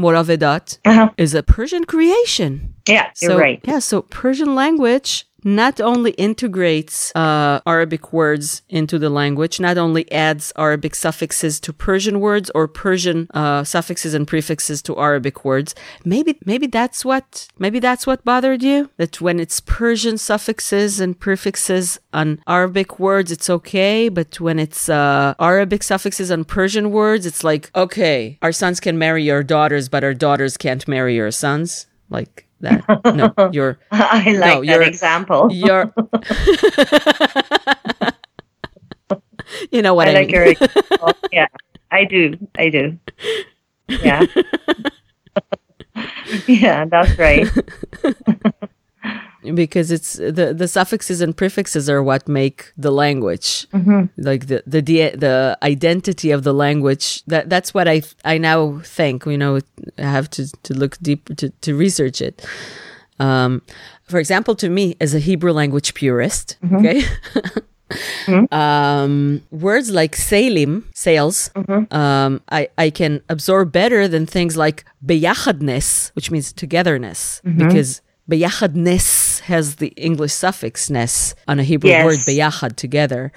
[0.05, 1.11] Moravedat Uh-huh.
[1.25, 2.51] is a Persian creation.
[2.89, 3.61] Yeah, you're right.
[3.71, 10.11] Yeah, so Persian language not only integrates uh, Arabic words into the language, not only
[10.11, 15.75] adds Arabic suffixes to Persian words or Persian uh, suffixes and prefixes to Arabic words.
[16.05, 18.91] Maybe, maybe that's what, maybe that's what bothered you.
[18.97, 24.89] That when it's Persian suffixes and prefixes on Arabic words, it's okay, but when it's
[24.89, 29.89] uh, Arabic suffixes on Persian words, it's like, okay, our sons can marry your daughters,
[29.91, 31.87] but our daughters can't marry your sons.
[32.11, 32.85] Like that.
[33.15, 35.49] No, you're I like No, that you're- example.
[35.53, 35.93] you're
[39.71, 40.35] you know what I I, like mean.
[40.35, 41.13] your example.
[41.33, 41.47] yeah,
[41.91, 42.39] I do.
[42.57, 42.99] I do.
[43.89, 44.25] Yeah.
[46.47, 47.47] yeah, that's right.
[49.55, 53.67] Because it's the the suffixes and prefixes are what make the language.
[54.17, 59.27] Like the the the identity of the language that that's what i i now think
[59.27, 59.61] you know
[59.99, 62.45] i have to to look deep to to research it.
[63.19, 63.63] Um
[64.09, 67.03] for example to me as a hebrew language purist okay?
[68.51, 71.51] Um words like salim sales
[71.91, 78.01] um i i can absorb better than things like beyachadness which means togetherness because
[78.31, 82.05] beyachadness has the english suffix ness on a hebrew Yes.
[82.05, 83.33] word beyachad together.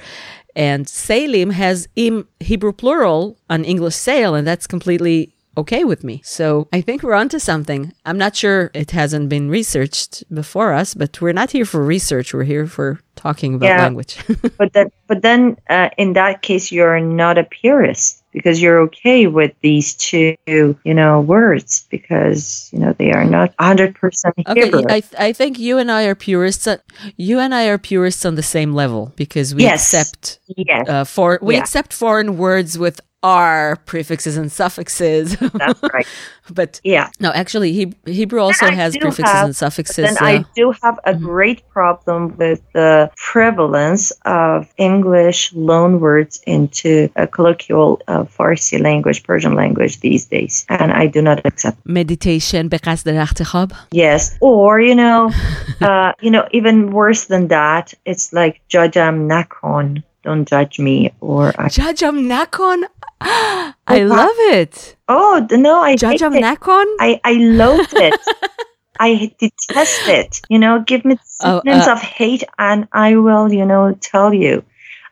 [0.55, 6.21] And salim has im hebrew plural on english sale and that's completely okay with me.
[6.23, 7.91] So i think we're onto something.
[8.05, 12.33] I'm not sure it hasn't been researched before us but we're not here for research.
[12.33, 13.83] We're here for talking about Yeah.
[13.83, 14.17] language.
[14.57, 19.27] But that, but then uh, in that case, you're not a purist because you're okay
[19.27, 24.61] with these two, you know, words because you know they are not 100 percent Okay,
[24.65, 24.83] Hebrew.
[24.89, 26.67] I, I think you and I are purists.
[26.67, 26.77] uh,
[27.17, 29.93] You and I are purists on the same level because we Yes.
[29.93, 31.61] accept yes, uh, for we Yeah.
[31.61, 35.35] accept foreign words with are prefixes and suffixes.
[35.53, 36.07] That's right.
[36.51, 40.09] but yeah, no, actually, Hebrew also has prefixes have, and suffixes.
[40.09, 40.17] And.
[40.19, 41.25] I do have a mm-hmm.
[41.25, 49.55] great problem with the prevalence of English loanwords into a colloquial uh, Farsi language, Persian
[49.55, 52.69] language these days, and I do not accept meditation.
[53.91, 55.31] Yes, or you know,
[55.81, 61.53] uh, you know, even worse than that, it's like jajam nakon don't judge me or
[61.57, 62.83] I- judge am nakon
[63.21, 64.95] I love it.
[65.07, 66.43] oh no, I hate Jajam it.
[66.43, 66.85] nakon.
[66.99, 68.19] I I loathe it.
[68.99, 70.41] I detest it.
[70.49, 74.63] You know, give me Oh, uh, of hate, and I will, you know, tell you.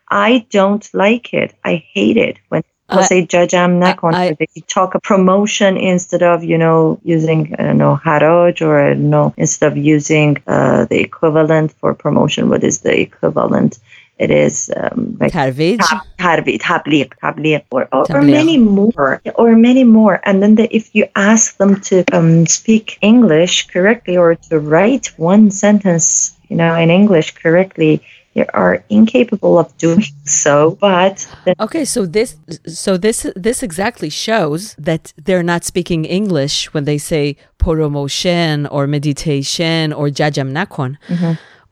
[0.09, 1.53] I don't like it.
[1.63, 4.13] I hate it when people I- say jajam nakon.
[4.15, 8.61] I- or they talk a promotion instead of, you know, using I don't know haraj
[8.61, 12.49] or I don't know instead of using uh, the equivalent for promotion.
[12.49, 13.77] What is the equivalent?
[14.17, 15.77] It is um, like Tarvij.
[15.79, 20.21] tab- tarbi, tabliq, tabliq, or, or, or many more, or many more.
[20.23, 25.07] And then the, if you ask them to um, speak English correctly or to write
[25.17, 28.01] one sentence, you know, in English correctly,
[28.35, 30.77] they are incapable of doing so.
[30.79, 32.37] But the, Okay, so this
[32.67, 38.87] so this this exactly shows that they're not speaking English when they say promotion or
[38.87, 40.97] meditation or jajam nakon.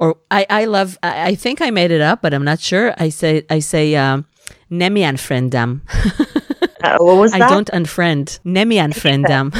[0.04, 2.93] Or I I love I, I think I made it up, but I'm not sure.
[2.97, 4.26] I say I say um,
[4.70, 5.80] nemi unfriendam.
[6.84, 8.39] uh, what was I don't unfriend.
[8.43, 9.56] Nemi unfriendam.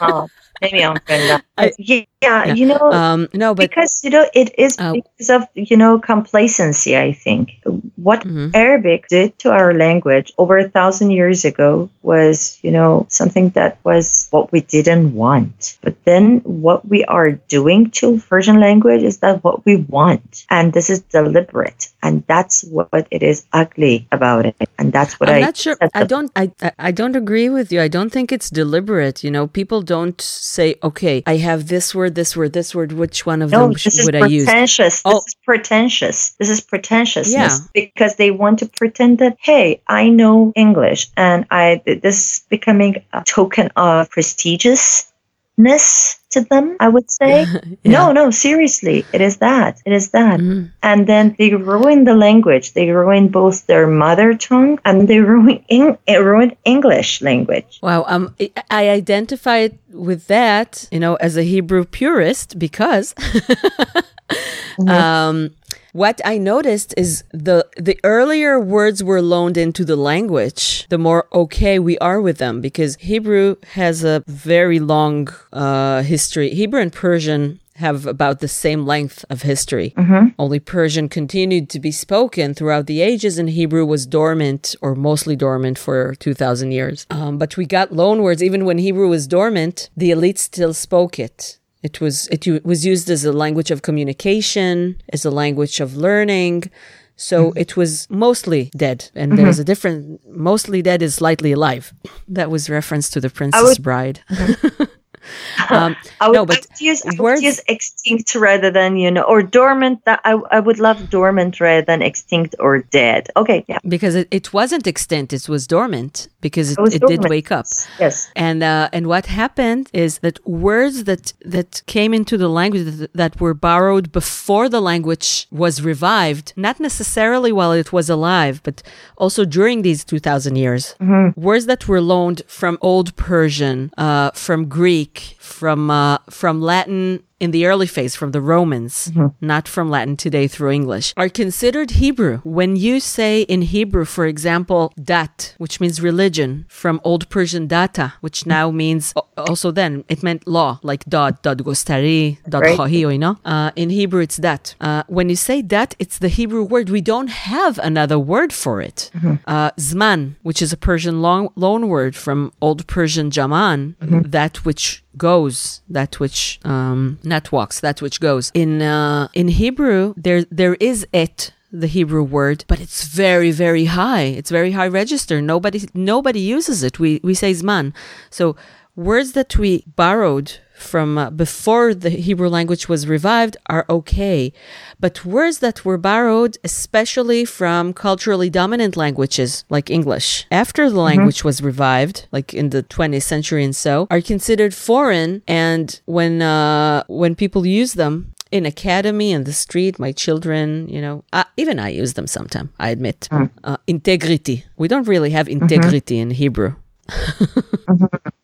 [0.00, 0.28] Oh,
[0.60, 1.42] maybe I'm friend.
[1.56, 4.92] I- yeah, yeah, you know, um, no, but because you know it is Oh.
[4.94, 7.50] because of you know complacency i think
[7.96, 8.50] what Mhm.
[8.54, 13.78] arabic did to our language over a thousand years ago was you know something that
[13.84, 19.18] was what we didn't want but then what we are doing to persian language is
[19.18, 24.46] that what we want and this is deliberate and that's what it is ugly about
[24.46, 25.76] it and that's what I'm i not sure.
[25.94, 26.30] I don't.
[26.36, 27.80] I I- I don't agree with you.
[27.80, 29.22] I don't think it's deliberate.
[29.24, 32.92] You know, people don't say, "Okay, I have this word, this word, this word.
[32.92, 35.02] Which one of No, them sh- would I use?" pretentious.
[35.04, 35.20] Oh.
[35.20, 36.30] This is pretentious.
[36.38, 37.66] This is pretentiousness Yeah.
[37.74, 43.02] because they want to pretend that hey, I know English, and I this is becoming
[43.12, 46.76] a token of prestigiousness to them.
[46.80, 47.46] I would say.
[47.84, 49.80] No, no, seriously, it is that.
[49.86, 50.40] It is that.
[50.40, 50.70] Mhm.
[50.82, 52.72] And then they ruin the language.
[52.74, 57.78] They ruin both their mother tongue and they ruin Eng- ruin English language.
[57.82, 63.14] Wow, um, I- I identify with that, you know, as a Hebrew purist because
[64.88, 65.50] um,
[65.98, 71.26] what I noticed is the the earlier words were loaned into the language, the more
[71.32, 76.50] okay we are with them because Hebrew has a very long uh, history.
[76.50, 79.94] Hebrew and Persian have about the same length of history.
[80.38, 85.36] Only Persian continued to be spoken throughout the ages, and Hebrew was dormant or mostly
[85.36, 87.06] dormant for 2,000 years.
[87.10, 88.42] Um, but we got loanwords.
[88.42, 91.58] Even when Hebrew was dormant, the elite still spoke it.
[91.82, 95.96] It was it u- was used as a language of communication, as a language of
[95.96, 96.70] learning.
[97.16, 97.58] So mm-hmm.
[97.58, 99.66] it was mostly dead, and there's a mm-hmm.
[99.66, 100.20] different.
[100.28, 101.92] Mostly dead is slightly alive.
[102.28, 104.20] That was reference to the Princess would- Bride.
[105.70, 108.96] um, I would no, but like to use, I would words- use extinct rather than
[108.96, 110.04] you know or dormant.
[110.04, 113.28] That I, I would love dormant rather than extinct or dead.
[113.36, 117.28] Okay, yeah, because it, it wasn't extinct; it was dormant because it, It it did
[117.28, 117.66] wake up.
[117.98, 122.84] yes, And uh, and what happened is that words that that came into the language
[122.84, 128.60] that, that were borrowed before the language was revived, not necessarily while it was alive,
[128.62, 128.82] but
[129.16, 130.94] also during these two thousand years,
[131.36, 137.52] words that were loaned from Old Persian, uh, from Greek, from uh, from Latin in
[137.52, 142.40] the early phase from the Romans, not from Latin today through English, are considered Hebrew.
[142.42, 148.14] When you say in Hebrew, for example, dat, which means religion, from Old Persian data,
[148.20, 152.90] which now means also then it meant law, like dad, dad gostari, dad Right.
[152.90, 153.36] you know.
[153.44, 154.74] Uh, in Hebrew, it's dat.
[154.80, 156.90] Uh, when you say dat, it's the Hebrew word.
[156.90, 159.10] We don't have another word for it.
[159.46, 165.04] Uh, zman, which is a Persian long, loan word from Old Persian jaman, that which
[165.18, 168.50] goes, that which um, not walks, that which goes.
[168.54, 173.86] In uh, in Hebrew, there there is it the Hebrew word, but it's very very
[173.86, 174.22] high.
[174.22, 175.42] It's very high register.
[175.42, 176.98] Nobody nobody uses it.
[176.98, 177.92] We we say zman.
[178.30, 178.56] So
[178.96, 184.52] words that we borrowed from uh, before the Hebrew language was revived are okay,
[185.00, 191.44] but words that were borrowed, especially from culturally dominant languages like English, after the language
[191.44, 195.42] was revived, like in the 20th century and so, are considered foreign.
[195.46, 201.00] And when uh, when people use them in academy and the street, my children, you
[201.00, 202.70] know, uh, even I use them sometimes.
[202.78, 203.28] I admit
[203.64, 204.64] uh, integrity.
[204.76, 206.74] We don't really have integrity in Hebrew.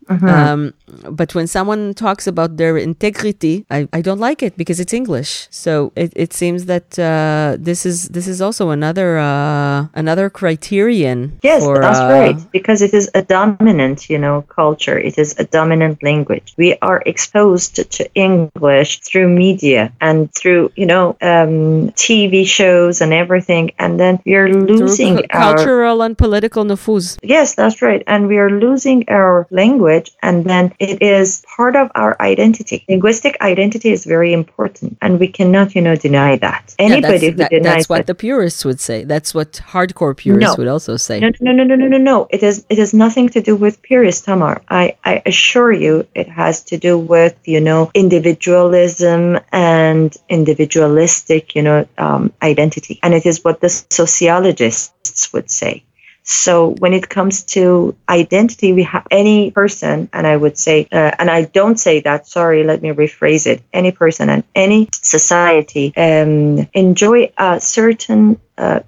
[0.09, 0.75] Um,
[1.11, 5.49] but when someone talks about their integrity, I, I don't like it because it's English.
[5.51, 11.39] So it, it seems that uh, this is this is also another uh, another criterion.
[11.43, 12.53] Yes, for, that's uh, right.
[12.53, 14.99] Because it is a dominant, you know, culture.
[14.99, 16.55] It is a dominant language.
[16.57, 23.13] We are exposed to English through media and through, you know, um, TV shows and
[23.13, 27.19] everything, and then we are losing cu- our cultural and political nufuz.
[27.23, 28.03] Yes, that's right.
[28.07, 32.85] And we are losing our language, and then it is part of our identity.
[32.89, 36.75] Linguistic identity is very important, and we cannot, you know, deny that.
[36.79, 39.05] Yeah, Anybody that's, who that- denies that's what that, the purists would say.
[39.05, 40.55] That's what hardcore purists No.
[40.59, 41.21] would also say.
[41.21, 42.27] no, no, no, no, no, no, no.
[42.31, 42.65] It is.
[42.69, 44.63] It has nothing to do with purist, Tamar.
[44.69, 51.63] I, I assure you, it has to do with you know individualism and individualistic, you
[51.63, 55.85] know, um, identity, and it is what the sociologists would say.
[56.25, 61.13] So when it comes to identity, we have any person, and I would say, uh,
[61.19, 62.27] and I don't say that.
[62.27, 63.63] Sorry, let me rephrase it.
[63.73, 68.41] Any person and any society um, enjoy a certain.
[68.57, 68.81] Uh,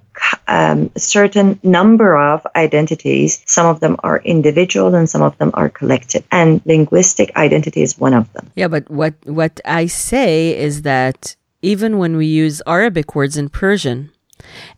[0.47, 3.43] um, a certain number of identities.
[3.45, 6.23] Some of them are individual and some of them are collective.
[6.31, 8.49] And linguistic identity is one of them.
[8.55, 13.49] Yeah, but what what I say is that even when we use Arabic words in
[13.49, 14.11] Persian,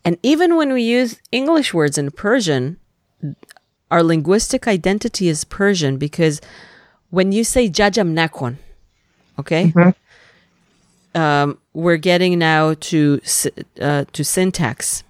[0.05, 2.77] and even when we use English words in Persian,
[3.91, 6.41] our linguistic identity is Persian because
[7.09, 8.57] when you say jajam nakon,
[9.37, 9.73] okay,
[11.15, 13.19] um, we're getting now to
[13.81, 15.03] uh, to syntax.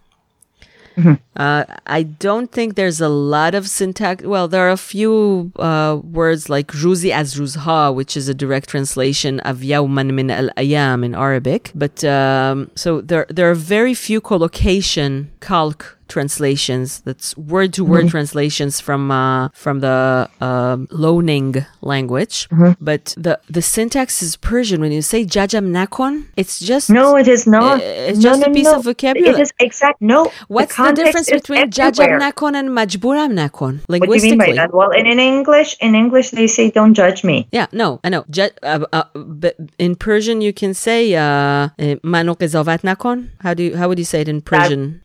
[1.36, 4.24] Uh, I don't think there's a lot of syntax.
[4.24, 8.68] Well, there are a few uh, words like ruzi as ruzha, which is a direct
[8.70, 11.72] translation of yawman min al ayam in Arabic.
[11.74, 17.02] But um, so there there are very few collocation calc translations.
[17.02, 22.48] That's word to word translations from uh, from the um, loaning language.
[22.82, 24.82] But the the syntax is Persian.
[24.82, 27.80] When you say jajam nakon, it's just No, it is not.
[27.80, 28.78] Uh, it's No, just no, a piece no.
[28.78, 29.36] of vocabulary.
[29.36, 30.02] It is exact.
[30.02, 30.32] No.
[30.48, 33.82] What's the, context difference between jajam nakon and majburam nakon?
[33.88, 34.08] Linguistically.
[34.10, 34.74] What do you mean by that?
[34.74, 38.26] Well, in, in English, in English, they say, "Don't judge me." Yeah, no, I know.
[38.30, 43.30] Ju- uh, uh, but in Persian, you can say uh, eh, mano qizovat nakon.
[43.40, 45.02] How do you, how would you say it in Persian?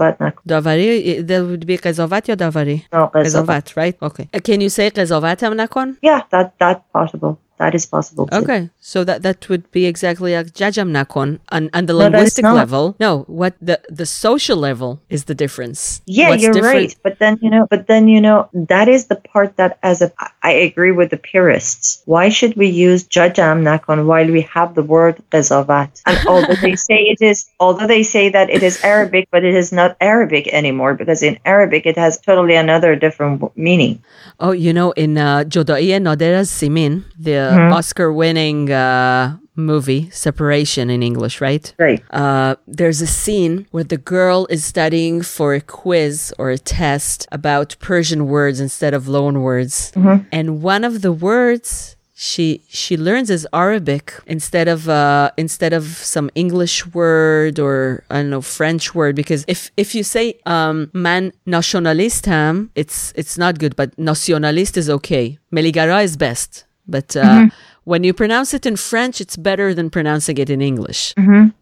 [0.00, 0.42] درباره من قضاوت نکن.
[0.46, 2.82] Davari, eh, that would be qizovat or davari?
[2.92, 3.26] No, قضاوت.
[3.26, 3.96] Qizovat, right?
[4.02, 4.28] Okay.
[4.34, 5.96] Uh, can you say qizovatam nakon?
[6.02, 7.38] Yeah, that that's possible.
[7.61, 8.25] That is possible.
[8.25, 8.41] Too.
[8.41, 12.41] Okay, so that that would be exactly like jajam nakon on, on the No, linguistic
[12.41, 12.97] level.
[12.97, 16.01] No, what the the social level is the difference.
[16.09, 16.95] Yeah, What's you're different- right.
[17.05, 20.09] But then you know, but then you know, that is the part that, as a,
[20.41, 22.01] I agree with the purists.
[22.09, 26.01] Why should we use jajam nakon while we have the word qazavat?
[26.09, 29.53] And although they say it is, although they say that it is Arabic, but it
[29.53, 34.01] is not Arabic anymore because in Arabic it has totally another different meaning.
[34.41, 37.73] Oh, you know, in uh, Jodaiya Nader Simin, the Mm-hmm.
[37.73, 41.73] Oscar-winning uh, movie Separation in English, right?
[41.77, 42.01] Right.
[42.11, 47.27] Uh, there's a scene where the girl is studying for a quiz or a test
[47.31, 49.91] about Persian words instead of loan words,
[50.31, 55.85] and one of the words she she learns is Arabic instead of uh, instead of
[55.85, 60.91] some English word or I don't know French word because if if you say um,
[60.93, 67.47] man nationalistam it's it's not good but nationalist is okay meligara is best but uh,
[67.83, 71.13] when you pronounce it in French it's better than pronouncing it in English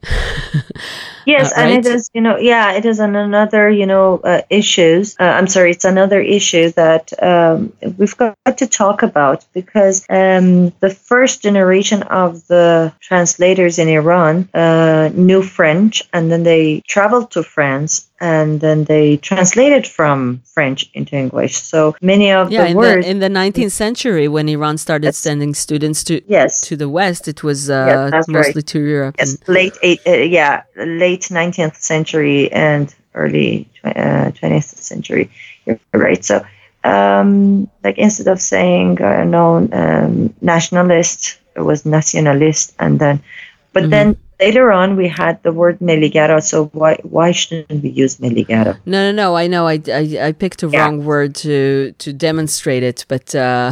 [1.29, 1.85] Yes, Uh, and right?
[1.85, 5.15] it is, you know, yeah, it is an another, you know, uh, issues.
[5.19, 10.71] Uh, I'm sorry, it's another issue that um, we've got to talk about because um,
[10.79, 17.29] the first generation of the translators in Iran uh, knew French, and then they traveled
[17.31, 18.08] to France.
[18.21, 21.55] And then they translated from French into English.
[21.57, 25.13] So many of Yeah, the in words, the in the 19th century, when Iran started
[25.15, 28.35] sending students to yes, to the West, it was uh, Yes, that's right.
[28.37, 29.15] mostly to Europe.
[29.19, 35.29] Yes, late eight, uh, yeah, late nineteenth century and early uh, twentieth century.
[35.65, 36.23] You're right.
[36.25, 36.43] So,
[36.83, 43.21] um, like instead of saying uh, no um, nationalist, it was nationalist, and then,
[43.73, 43.89] but Mhm.
[43.91, 46.41] then later on we had the word meligara.
[46.41, 48.77] So why why shouldn't we use meligara?
[48.85, 49.35] No, no, no.
[49.35, 49.67] I know.
[49.67, 50.79] I, I, I picked a Yeah.
[50.85, 53.71] wrong word to to demonstrate it, but uh,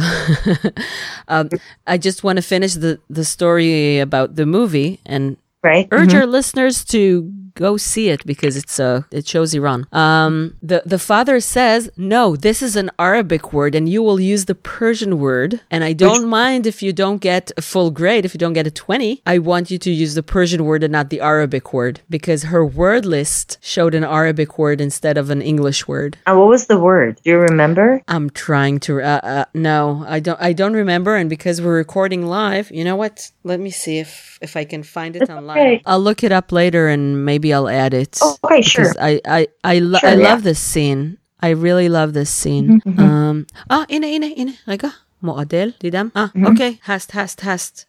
[1.28, 1.48] um,
[1.86, 5.88] I just want to finish the the story about the movie and Right?
[5.90, 6.20] urge Mhm.
[6.20, 7.28] our listeners to
[7.66, 9.80] go see it because it's uh it shows Iran.
[10.04, 10.34] Um
[10.70, 11.80] the the father says,
[12.14, 15.92] "No, this is an Arabic word and you will use the Persian word and I
[16.04, 19.22] don't mind if you don't get a full grade, if you don't get a 20.
[19.34, 22.64] I want you to use the Persian word and not the Arabic word because her
[22.82, 26.78] word list showed an Arabic word instead of an English word." And what was the
[26.90, 27.10] word?
[27.24, 27.86] Do you remember?
[28.14, 32.22] I'm trying to uh, uh no, I don't I don't remember and because we're recording
[32.40, 33.14] live, you know what?
[33.50, 35.58] Let me see if if I can find it It's online.
[35.58, 35.82] okay.
[35.90, 38.18] I'll look it up later and maybe maybe I'll add it.
[38.22, 38.94] Oh, okay, sure.
[39.00, 40.28] I I I, lo- sure, I yeah.
[40.28, 41.18] love this scene.
[41.40, 42.80] I really love this scene.
[42.80, 42.90] Mm-hmm.
[42.90, 43.00] mm-hmm.
[43.00, 44.54] Um, ah, ine, ine, ine.
[44.68, 44.88] רגע,
[45.22, 46.08] מועדל, דידם.
[46.14, 46.46] Ah, ah mm-hmm.
[46.46, 46.78] okay.
[46.82, 47.86] Hast, hast, hast.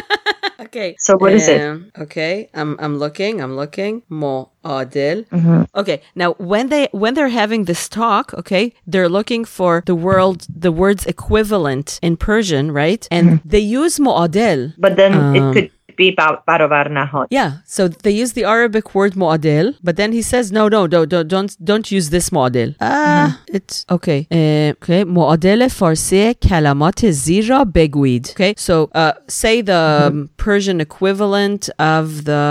[0.64, 0.94] okay.
[0.98, 1.60] So what um, is it?
[1.60, 3.40] Um, okay, I'm I'm looking.
[3.40, 4.02] I'm looking.
[4.10, 5.24] Mo'adel.
[5.28, 5.62] Mm-hmm.
[5.74, 5.98] Okay.
[6.14, 10.72] Now, when they when they're having this talk, okay, they're looking for the world the
[10.72, 13.08] words equivalent in Persian, right?
[13.10, 13.48] And mm-hmm.
[13.48, 14.74] they use mo'adel.
[14.78, 17.26] But then um, it could um, be ba- barobar nahod.
[17.30, 21.08] Yeah, so they use the Arabic word mu'adil, but then he says, no, no, don't,
[21.14, 22.74] don't, don't, don't use this mu'adil.
[22.80, 24.20] Ah, it's okay.
[24.30, 28.30] Uh, okay, mu'adil farsi kalamat zir ra beguid.
[28.30, 32.44] Okay, so uh, say the um, Persian equivalent of the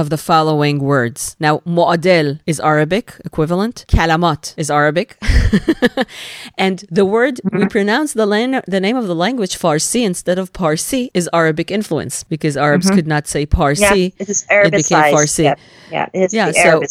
[0.00, 1.36] of the following words.
[1.46, 3.84] Now, mu'adil is Arabic equivalent.
[3.88, 5.16] Kalamat is Arabic,
[6.58, 10.52] and the word we pronounce the lan- the name of the language Farsi instead of
[10.52, 12.56] Parsi is Arabic influence because
[12.86, 13.82] Arabs could not say Parsi.
[13.82, 15.44] Yeah, it is Arabic became Farsi.
[15.44, 15.54] Yeah,
[15.90, 16.90] yeah, it is Yeah, the so- Arabic.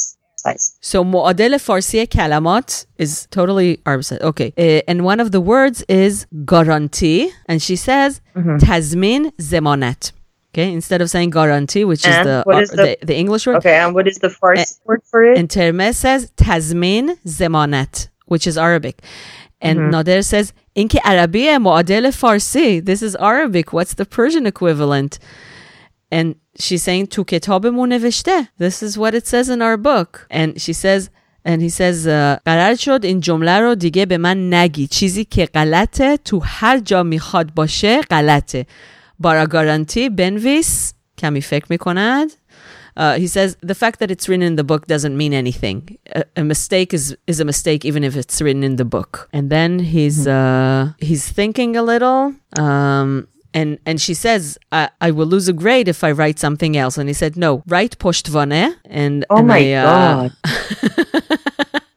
[0.82, 4.04] So mu'adil farsi kalamat is totally Arab.
[4.32, 4.54] Okay.
[4.58, 7.32] Uh, and one of the words is guarantee.
[7.48, 8.56] And she says Mm-hmm.
[8.58, 10.14] tazmin zemanat.
[10.54, 10.72] Okay.
[10.72, 13.46] Instead of saying guarantee, which is And the, what uh, is the- the, the English
[13.48, 13.58] word.
[13.58, 15.38] Okay, and what is the first word for it?
[15.38, 19.02] And Termeh says tazmin zemanat, which is Arabic.
[19.62, 19.94] And Mm-hmm.
[19.94, 22.84] Nader says inki Arabiya mu'adil farsi.
[22.84, 23.74] This is Arabic.
[23.74, 25.20] What's the Persian equivalent?
[26.11, 28.49] And she's saying to kitabemon nevishte.
[28.59, 30.27] This is what it says in our book.
[30.31, 31.11] And she says
[31.45, 35.47] and he says uh, قرار شد این جمله رو دیگه به من نگی چیزی که
[35.47, 38.67] غلطه تو هر جا میخواد باشه غلطه
[39.21, 42.33] برا گارانتی بنویس کمی فکر میکند
[42.97, 45.99] uh, he says the fact that it's written in the book doesn't mean anything.
[46.15, 49.29] A, a mistake is is a mistake even if it's written in the book.
[49.33, 52.35] And then he's uh, he's thinking a little.
[52.59, 56.76] Um, and and she says, I, I will lose a grade if I write something
[56.78, 56.98] else.
[56.98, 58.76] And he said, No, write poshtvane.
[58.86, 60.32] And oh and my I, uh, god.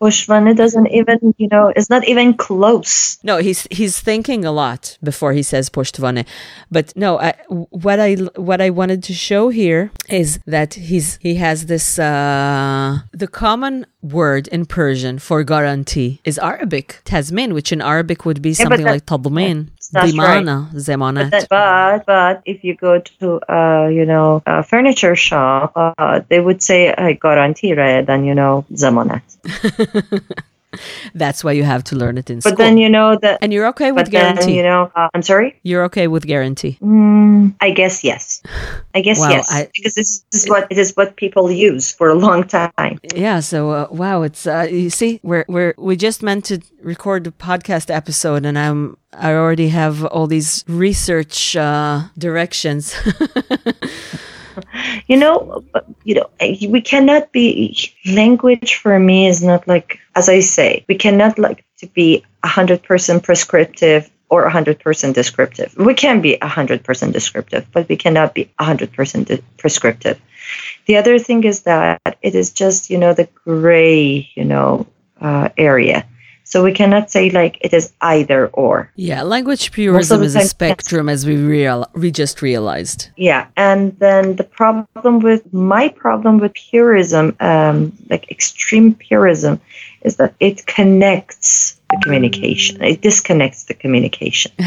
[0.02, 3.18] Bushvane doesn't even, you know, it's not even close.
[3.22, 6.26] No, he's he's thinking a lot before he says poshtvane.
[6.72, 11.36] But no, I, what I what I wanted to show here is that he's he
[11.36, 17.80] has this uh, the common word in Persian for guarantee is Arabic tazmin, which in
[17.80, 20.44] Arabic would be Yeah, something that- like tadmin, that's right.
[20.74, 21.30] zemanat.
[21.30, 26.40] But, but but if you go to uh you know a furniture shop, uh, they
[26.40, 29.22] would say I guarantee rather than you know zamanat.
[31.14, 32.56] That's why you have to learn it in But school.
[32.56, 33.38] then you know that.
[33.42, 34.56] and you're okay with But then guarantee.
[34.56, 35.58] you know, uh, I'm sorry.
[35.62, 36.78] you're okay with guarantee.
[36.82, 38.42] Mm, I guess yes.
[38.94, 42.08] I guess Wow, yes I- because this is what it is what people use for
[42.08, 42.98] a long time.
[43.14, 47.26] Yeah, so uh, wow, it's uh, you see, we're we're we just meant to record
[47.26, 52.94] a podcast episode, and I'm I already have all these research uh, directions.
[55.08, 55.64] You know,
[56.04, 60.94] you know, we cannot be language for me is not like as I say, we
[60.94, 65.76] cannot like to be hundred percent prescriptive or hundred percent descriptive.
[65.76, 70.20] We can be hundred percent descriptive, but we cannot be hundred percent prescriptive.
[70.86, 74.86] The other thing is that it is just you know the gray you know
[75.20, 76.06] uh, area.
[76.52, 78.92] So we cannot say like it is either or.
[78.94, 80.50] Yeah, language purism is a time, yes.
[80.50, 83.08] spectrum, as we real we just realized.
[83.16, 89.62] Yeah, and then the problem with my problem with purism, um, like extreme purism,
[90.02, 92.82] is that it connects the communication.
[92.82, 94.52] It disconnects the communication.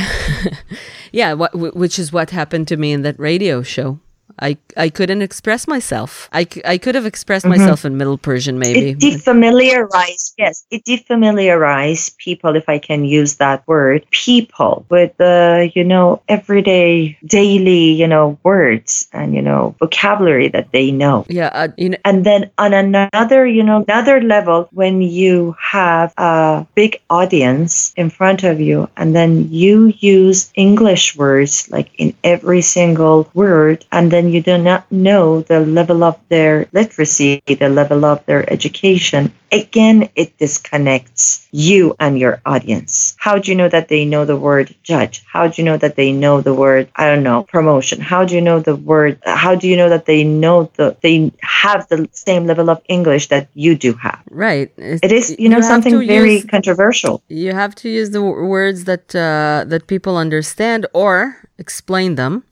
[1.16, 4.00] Yeah, what, which is what happened to me in that radio show.
[4.40, 6.30] I I couldn't express myself.
[6.34, 8.94] I, I could have expressed myself in Middle Persian, maybe.
[8.94, 9.08] Mm-hmm.
[9.08, 15.72] It defamiliarized, yes, it defamiliarized people, if I can use that word, people with the,
[15.74, 21.26] you know, everyday, daily, you know, words and, you know, vocabulary that they know.
[21.30, 26.14] yeah, uh, you know, And then on another, you know, another level, when you have
[26.18, 32.14] a big audience in front of you, and then you use English words like in
[32.24, 37.70] every single word, and then you do not know the level of their literacy, the
[37.70, 43.16] level of their education, again, it disconnects you and your audience.
[43.20, 45.24] How do you know that they know the word judge?
[45.28, 48.00] How do you know that they know the word, I don't know, promotion?
[48.00, 51.32] How do you know the word, how do you know that they know the, they
[51.42, 54.22] have the same level of English that you do have?
[54.32, 54.72] right.
[54.78, 57.22] It is, you know, have something very use- controversial.
[57.28, 62.44] you have to use the w- words that uh, that people understand or explain them.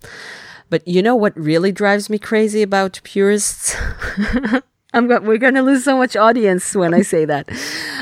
[0.73, 3.75] But you know what really drives me crazy about purists?
[4.95, 7.47] I'm go- we're going to lose so much audience when I say that.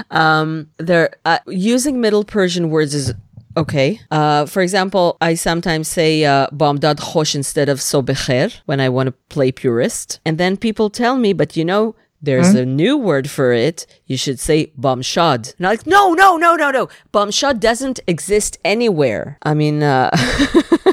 [0.10, 3.14] Um, they're uh, using Middle Persian words is
[3.56, 4.00] okay.
[4.10, 9.08] Uh, for example, I sometimes say uh, "Bomdad khosh" instead of "Sobecher" when I want
[9.08, 13.32] to play purist, and then people tell me, "But you know." There's a new word
[13.32, 13.88] for it.
[14.06, 15.56] You should say bumshad.
[15.58, 16.88] And I'm like, no, no, no, no, no.
[17.12, 19.40] Bumshad doesn't exist anywhere.
[19.42, 20.12] I mean, uh,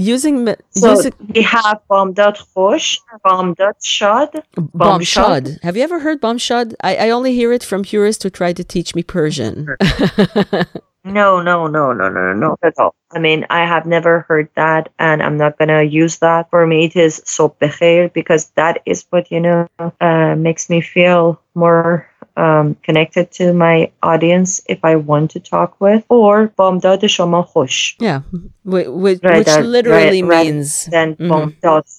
[0.00, 5.60] using, So using we have Bomdad Khosh, Bomdad Shad, bumshad.
[5.62, 6.74] Have you ever heard bumshad?
[6.82, 9.68] I, I only hear it from purists who try to teach me Persian.
[11.02, 12.94] No, no, no, no, no, no, at all.
[13.10, 16.50] I mean, I have never heard that, and I'm not gonna use that.
[16.50, 19.66] For me, it is sobbecher because that is what you know
[20.00, 22.09] uh, makes me feel more
[22.44, 26.02] um, connected to my audience if I want to talk with.
[26.08, 27.94] Or bomdad shoma khosh.
[28.08, 28.20] Yeah,
[28.64, 31.54] whi- whi- which, Right, that- literally right, means Then Mhm.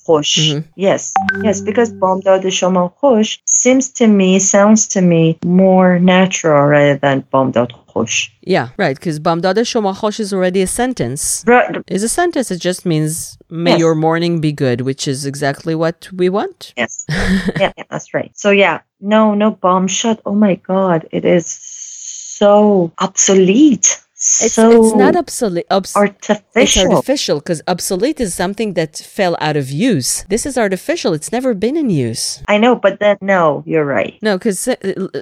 [0.08, 0.34] khosh.
[0.40, 0.64] Mhm.
[0.88, 1.14] Yes,
[1.44, 7.24] yes, because bomdad shoma khosh seems to me, sounds to me more natural rather than
[7.34, 8.30] bomdad khosh.
[8.56, 8.96] yeah, right.
[8.98, 11.44] Because bamdada shomachosh is already a sentence.
[11.46, 12.48] Right, Is a sentence.
[12.56, 13.80] It just means may Yes.
[13.84, 16.60] your morning be good, which is exactly what we want.
[16.78, 17.06] Yes.
[17.10, 18.32] yeah, yeah, that's right.
[18.44, 20.22] So yeah, no, no bomb shot.
[20.26, 24.00] Oh my god, it is so obsolete.
[24.24, 25.66] It's so it's not obsolete.
[25.72, 26.92] Obs- It's artificial.
[26.94, 30.24] artificial because obsolete is something that fell out of use.
[30.30, 31.14] This is artificial.
[31.14, 32.40] It's never been in use.
[32.48, 34.20] I know, but then no, you're right.
[34.22, 34.66] No, because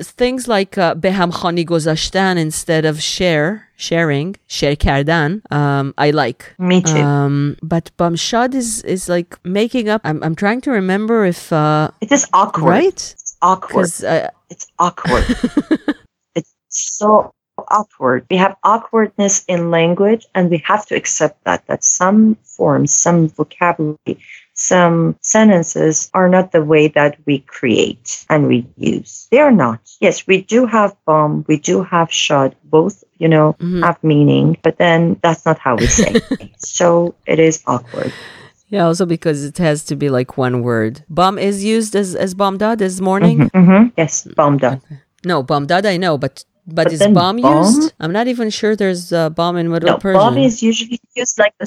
[0.04, 6.54] things like uh, beham khani gozashtan instead of share, sharing, share kardan, um, I like.
[6.60, 6.98] Me too.
[6.98, 10.02] Um, but bamshad is is like making up.
[10.04, 12.68] I'm I'm trying to remember if uh, it is awkward.
[12.70, 13.92] right awkward.
[14.04, 15.26] uh, It's awkward.
[16.36, 17.34] it's so
[17.70, 18.26] awkward.
[18.32, 23.28] We have awkwardness in language, and we have to accept that that some forms, some
[23.30, 24.18] vocabulary,
[24.54, 29.28] some sentences are not the way that we create and we use.
[29.32, 29.80] They are not.
[30.00, 33.84] Yes, we do have bomb, we do have shot, both, you know, Mhm.
[33.84, 36.16] have meaning, but then that's not how we say.
[36.58, 38.12] so it is awkward.
[38.70, 41.04] Yeah, also because it has to be like one word.
[41.10, 43.50] Bam is used as as bomdad this morning.
[43.54, 44.82] hmm Yes, bombed up.
[45.26, 47.66] No, bomdad I know, but but, But is then bomb, bomb?
[47.66, 47.94] used?
[48.00, 50.20] I'm not even sure there's a bomb in Middle No, Persian.
[50.22, 51.66] bomb is usually used like the,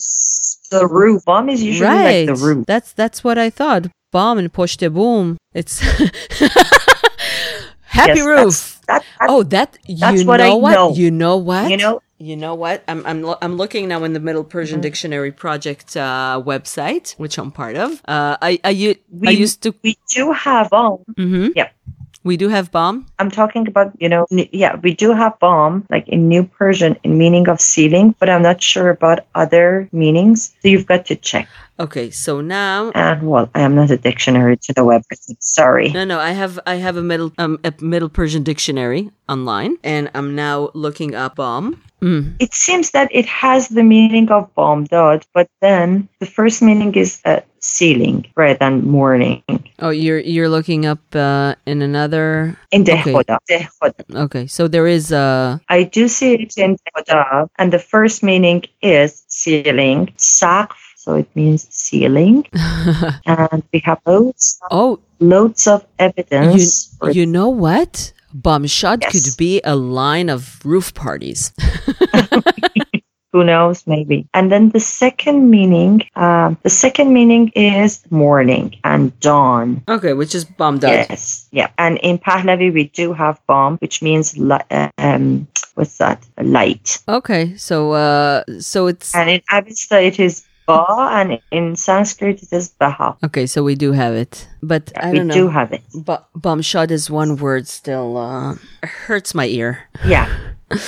[0.70, 1.24] the roof.
[1.24, 2.28] Bomb is usually right.
[2.28, 2.66] like the roof.
[2.66, 3.88] That's that's what I thought.
[4.12, 5.38] Bomb and poshte boom.
[5.54, 5.80] It's
[7.82, 8.80] happy Yes, roof.
[8.86, 10.72] That, that, Oh, that you that's know what I what?
[10.74, 10.94] know.
[10.94, 11.70] You know what?
[11.70, 12.84] You know- You know what?
[12.86, 14.88] I'm I'm lo- I'm looking now in the Middle Persian Mm-hmm.
[14.88, 17.90] Dictionary Project uh, website, which I'm part of.
[18.06, 18.94] Uh, I I, u-
[19.26, 19.74] I We- used to.
[19.82, 20.98] we do have bomb.
[21.16, 21.70] hmm Yeah.
[22.24, 23.06] We do have bomb.
[23.18, 26.94] I'm talking about, you know, n- yeah, we do have bomb, like in New Persian,
[27.02, 30.54] in meaning of ceiling, but I'm not sure about other meanings.
[30.62, 31.48] So you've got to check.
[31.80, 35.36] Okay, so now And well, I am not a dictionary to the website.
[35.40, 35.90] Sorry.
[35.90, 40.10] No, no, I have I have a middle um a Middle Persian dictionary online, and
[40.14, 41.80] I'm now looking up bomb.
[42.02, 42.34] Mm.
[42.40, 46.92] It seems that it has the meaning of bomb dot, but then the first meaning
[46.94, 49.42] is uh, ceiling rather than morning.
[49.78, 52.58] Oh, you're you're looking up uh, in another.
[52.70, 53.02] In Okay.
[53.02, 53.38] Dehkhoda.
[53.48, 54.02] Dehkhoda.
[54.26, 58.64] Okay, so there is uh I do see it in Dehkhoda, and the first meaning
[58.82, 60.10] is ceiling.
[60.18, 62.46] Saqf, so it means ceiling.
[63.26, 66.94] and we have loads, oh loads of evidence.
[66.98, 68.12] for you know what?
[68.34, 69.12] Bamshad Yes.
[69.12, 71.52] could be a line of roof parties.
[73.32, 73.86] Who knows?
[73.86, 74.28] Maybe.
[74.34, 79.82] And then the second meaning, um, the second meaning is morning and dawn.
[79.88, 81.08] okay, which is Bamdad.
[81.08, 81.48] Yes.
[81.50, 81.68] Yeah.
[81.78, 86.22] And in Pahlavi, we do have bomb, which means li- um, what's that?
[86.42, 86.98] Light.
[87.08, 92.52] Okay, so uh, so it's And in Avesta, it is ba, and in Sanskrit, it
[92.52, 93.16] is baha.
[93.24, 93.46] okay.
[93.46, 95.34] So we do have it, but I we don't know.
[95.34, 95.82] do have it.
[95.94, 99.88] But Bamshad is one word still uh, hurts my ear.
[100.06, 100.28] Yeah.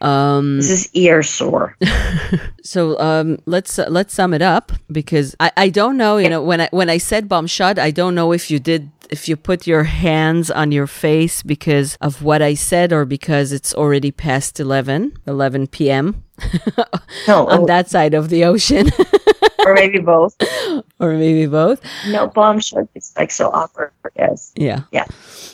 [0.00, 1.74] Um, This is ear sore.
[2.62, 6.18] so um, let's uh, let's sum it up because I, I don't know.
[6.18, 9.26] You know, when I when I said Bamshad, I don't know if you did if
[9.26, 13.72] you put your hands on your face because of what I said or because it's
[13.72, 16.24] already past 11, 11 p.m.
[17.28, 18.90] No, on oh, that side of the ocean,
[19.66, 20.36] or maybe both.
[21.00, 21.80] or maybe both.
[22.08, 23.92] No, bomb shot is like so awkward.
[24.16, 24.52] Yes.
[24.56, 24.82] Yeah.
[24.92, 25.06] Yeah.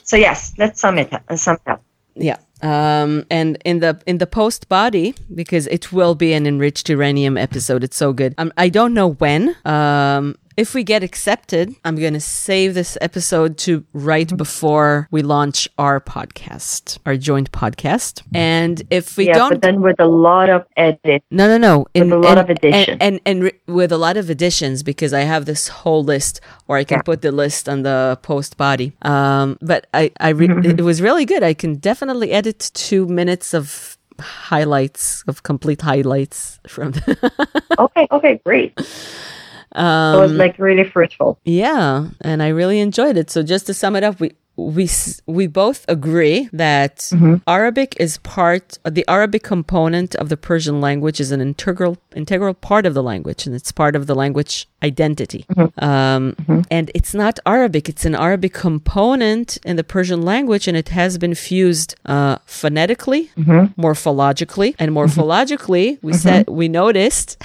[0.04, 1.22] So yes, let's sum it up.
[1.28, 1.82] Uh, sum it up.
[2.14, 2.38] Yeah.
[2.62, 7.40] Um, and in the in the post body because it will be an enriched Iranium
[7.40, 7.82] episode.
[7.82, 8.34] It's so good.
[8.38, 9.56] Um, I don't know when.
[9.64, 15.68] Um, if we get accepted, I'm gonna save this episode to right before we launch
[15.78, 18.22] our podcast, our joint podcast.
[18.34, 21.22] And if we yeah, don't, but then with a lot of edit.
[21.30, 21.86] no, no, no.
[21.94, 22.98] With a lot of addition.
[23.00, 26.40] And, and, and re- with a lot of additions because I have this whole list,
[26.68, 27.02] or I can Yeah.
[27.02, 28.92] put the list on the post body.
[29.02, 30.78] Um, but I, I re- Mm-hmm.
[30.78, 31.42] it was really good.
[31.42, 37.32] I can definitely edit two minutes of highlights of complete highlights from the,
[37.78, 38.78] Okay, okay, great.
[39.74, 41.38] um, it was like really fruitful.
[41.44, 43.30] yeah, and I really enjoyed it.
[43.30, 44.88] So just to sum it up, we we
[45.26, 47.36] we both agree that Mm-hmm.
[47.46, 52.84] Arabic is part the Arabic component of the Persian language is an integral integral part
[52.84, 55.44] of the language and it's part of the language identity.
[55.50, 55.84] Mm-hmm.
[55.84, 56.34] Um,
[56.70, 61.18] And it's not Arabic; it's an Arabic component in the Persian language, and it has
[61.18, 63.80] been fused uh, phonetically, Mm-hmm.
[63.80, 65.98] morphologically, and morphologically.
[66.02, 67.36] We said we noticed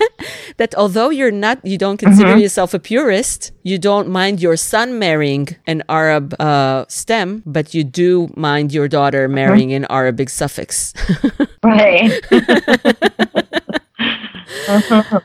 [0.60, 2.40] that although you're not, you don't consider Mm-hmm.
[2.46, 7.82] yourself a purist, you don't mind your son marrying an Arab uh, stem, but you
[7.84, 9.34] do mind your daughter Mm-hmm.
[9.34, 10.92] marrying an Arabic suffix.
[11.64, 12.12] Right.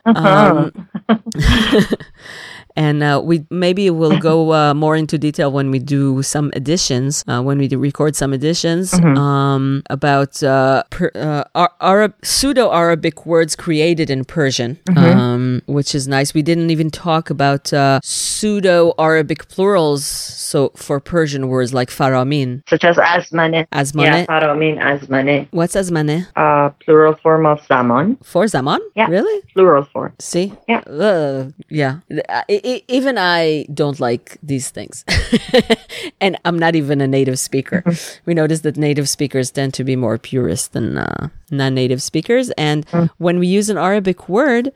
[0.05, 0.71] um,
[2.79, 7.25] and uh, we maybe we'll go uh, more into detail when we do some editions,
[7.27, 13.25] uh, when we do record some editions um, about uh, per, uh, Arab pseudo Arabic
[13.25, 16.33] words created in Persian, um, which is nice.
[16.33, 22.63] We didn't even talk about uh, pseudo Arabic plurals, so for Persian words like faramin,
[22.69, 23.67] Such as asmane.
[23.73, 24.05] Azmane.
[24.05, 25.47] Yeah, faramin, asmane.
[25.51, 26.27] What's azmane?
[26.35, 28.17] Uh, plural form of zaman.
[28.23, 28.79] For zaman?
[28.95, 29.07] Yeah.
[29.07, 29.41] Really?
[29.53, 30.13] Plural form.
[30.19, 30.53] See?
[30.67, 31.49] Yeah.
[31.69, 31.99] Yeah.
[32.29, 35.03] I, I- even I don't like these things.
[36.21, 37.83] and I'm not even a native speaker.
[37.85, 38.21] Mm-hmm.
[38.25, 42.51] We notice that native speakers tend to be more purist than uh, non native speakers.
[42.51, 43.09] And mm.
[43.17, 44.71] when we use an Arabic word,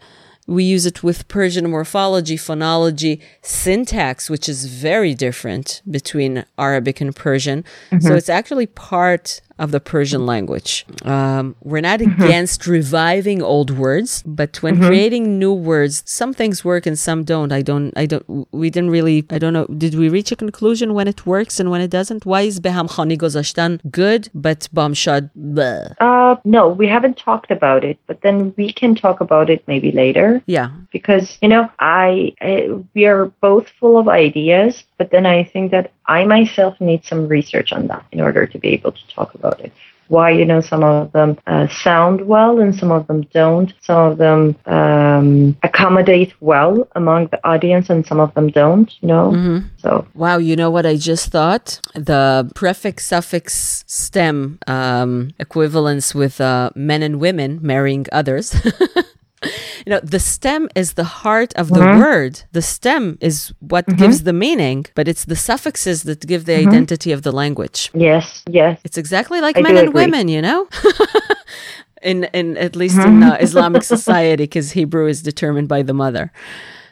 [0.47, 7.15] we use it with Persian morphology, phonology, syntax, which is very different between Arabic and
[7.15, 7.63] Persian.
[7.89, 8.15] So mm-hmm.
[8.15, 10.86] it's actually part of the Persian language.
[11.06, 16.86] Um, we're not against reviving old words, but when creating new words, some things work
[16.86, 17.51] and some don't.
[17.51, 20.93] I don't, I don't, we didn't really, I don't know, did we reach a conclusion
[20.93, 22.26] when it works and when it doesn't?
[22.26, 25.93] Why is Beham Khani Gozashtan good, but Bamshad, bleh?
[25.99, 29.91] Uh, no, we haven't talked about it, but then we can talk about it maybe
[29.91, 30.70] later Yeah.
[30.91, 35.71] because you know I, I we are both full of ideas, but then I think
[35.71, 39.33] that I myself need some research on that in order to be able to talk
[39.33, 39.71] about it.
[40.09, 43.73] Why you know some of them uh, sound well and some of them don't.
[43.81, 48.93] Some of them um, accommodate well among the audience and some of them don't.
[49.01, 51.79] You know, so Wow, you know what I just thought?
[51.95, 58.55] The prefix suffix stem um, equivalence with uh, men and women marrying others.
[59.85, 62.41] you know, the stem is the heart of the word.
[62.51, 67.11] The stem is what gives the meaning, but it's the suffixes that give the identity
[67.11, 67.89] of the language.
[67.93, 70.05] yes, yes, It's exactly like I men and agree.
[70.05, 70.67] women, you know?
[72.01, 76.31] in in at least in uh, Islamic society cuz Hebrew is determined by the mother.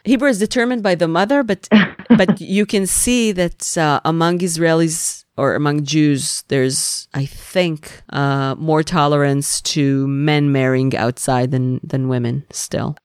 [0.04, 1.68] Hebrew is determined by the mother, but
[2.18, 8.56] but you can see that uh, among Israelis or among Jews, there's I think uh,
[8.58, 12.96] more tolerance to men marrying outside than than women still.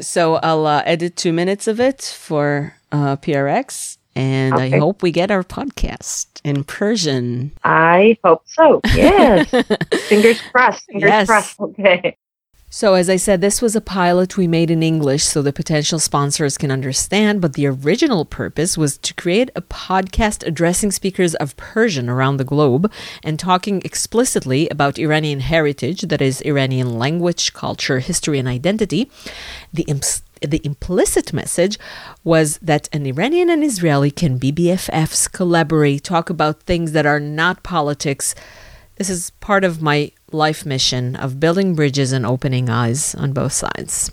[0.00, 5.10] so I'll uh, edit two minutes of it for uh, PRX, and I hope we
[5.10, 7.52] get our podcast in Persian.
[7.64, 8.80] I hope so.
[8.94, 9.50] Yes,
[10.08, 10.84] fingers crossed.
[10.86, 11.26] Fingers Yes.
[11.26, 11.60] crossed.
[11.60, 12.16] Okay.
[12.76, 15.98] So, as I said, this was a pilot we made in English so the potential
[15.98, 21.56] sponsors can understand, but the original purpose was to create a podcast addressing speakers of
[21.56, 28.00] Persian around the globe and talking explicitly about Iranian heritage, that is, Iranian language, culture,
[28.00, 29.10] history, and identity.
[29.72, 31.78] The imp- the implicit message
[32.24, 37.20] was that an Iranian and Israeli can be BFFs, collaborate, talk about things that are
[37.20, 38.34] not politics.
[38.96, 43.52] This is part of my life mission of building bridges and opening eyes on both
[43.52, 44.10] sides.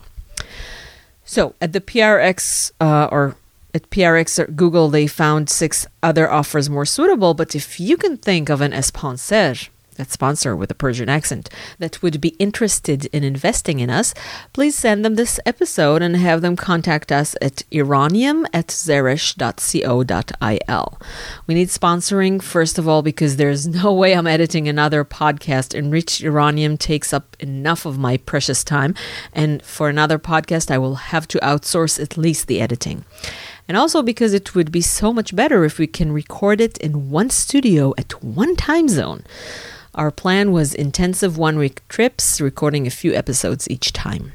[1.26, 3.36] So at the PRX uh, or
[3.74, 7.34] at PRX or Google, they found six other offers more suitable.
[7.34, 12.02] But if you can think of an esponsor, that sponsor with a Persian accent, that
[12.02, 14.14] would be interested in investing in us,
[14.54, 19.40] please send them this episode and have them contact us at iranium at zeresh.co.il.
[21.48, 25.74] We need sponsoring, first of all, because there's no way I'm editing another podcast.
[25.74, 28.96] Enriched Iranium takes up enough of my precious time,
[29.34, 33.06] and for another podcast, I will have to outsource at least the editing
[33.68, 37.10] and also because it would be so much better if we can record it in
[37.10, 39.24] one studio at one time zone.
[39.96, 44.34] Our plan was intensive one week trips, recording a few episodes each time.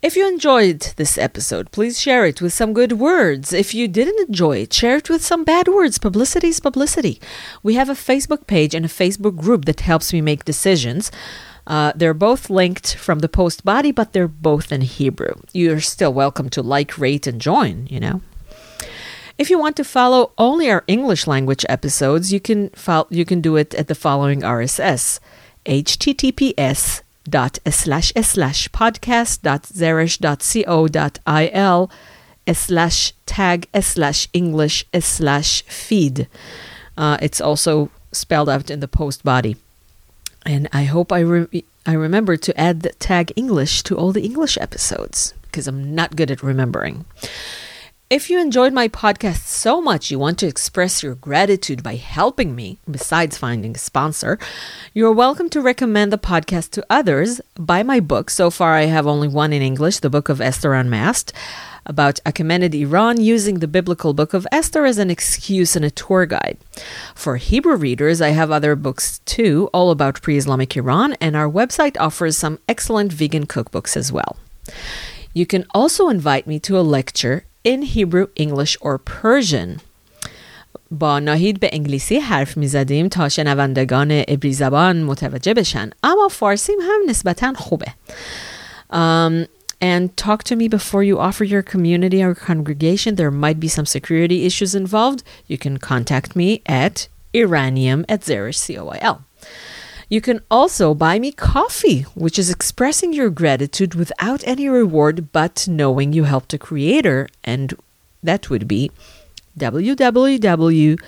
[0.00, 3.52] If you enjoyed this episode, please share it with some good words.
[3.52, 5.98] If you didn't enjoy it, share it with some bad words.
[5.98, 7.20] Publicity is publicity.
[7.64, 11.10] We have a Facebook page and a Facebook group that helps me make decisions.
[11.66, 15.34] Uh, they're both linked from the post body, but they're both in Hebrew.
[15.52, 18.22] You're still welcome to like, rate, and join, you know.
[19.40, 23.40] If you want to follow only our English language episodes, you can fo- you can
[23.40, 25.18] do it at the following RSS:
[25.64, 31.90] https dot slash slash podcast dot zeresh dot co dot il
[32.52, 36.28] slash tag slash English slash feed.
[36.98, 39.56] Uh, it's also spelled out in the post body,
[40.44, 44.22] and I hope I re- I remember to add the tag English to all the
[44.22, 47.06] English episodes because I'm not good at remembering.
[48.10, 52.56] If you enjoyed my podcast so much you want to express your gratitude by helping
[52.56, 54.36] me, besides finding a sponsor,
[54.92, 57.40] you're welcome to recommend the podcast to others.
[57.54, 58.28] Buy my book.
[58.28, 61.32] So far, I have only one in English, the book of Esther Unmasked,
[61.86, 66.26] about Achaemenid Iran using the biblical book of Esther as an excuse and a tour
[66.26, 66.58] guide.
[67.14, 71.48] For Hebrew readers, I have other books too, all about pre Islamic Iran, and our
[71.48, 74.36] website offers some excellent vegan cookbooks as well.
[75.32, 79.80] You can also invite me to a lecture in Hebrew, English or Persian.
[80.90, 86.78] با ناهید به انگلیسی حرف می زدیم تا شنوندگان عبری زبان متوجه بشن اما فارسیم
[86.82, 87.86] هم نسبتا خوبه
[88.92, 89.46] um,
[89.80, 93.14] and talk to me before you offer your community or congregation.
[93.14, 95.22] There might be some security issues involved.
[95.46, 99.24] You can contact me at iranium at zeresh.co.il.
[100.10, 105.68] You can also buy me coffee, which is expressing your gratitude without any reward but
[105.68, 107.72] knowing you helped a creator, and
[108.20, 108.90] that would be
[109.56, 110.98] www.ko-fi.com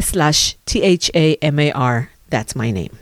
[0.00, 2.10] slash T-H-A-M-A-R.
[2.28, 2.98] That's my name.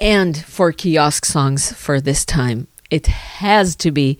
[0.00, 4.18] And for kiosk songs for this time, it has to be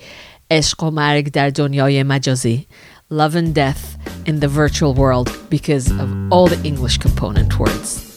[0.51, 2.67] Eshkomarek Dar Donyay Majazi
[3.13, 8.12] love and death in the virtual world because of all the English component words.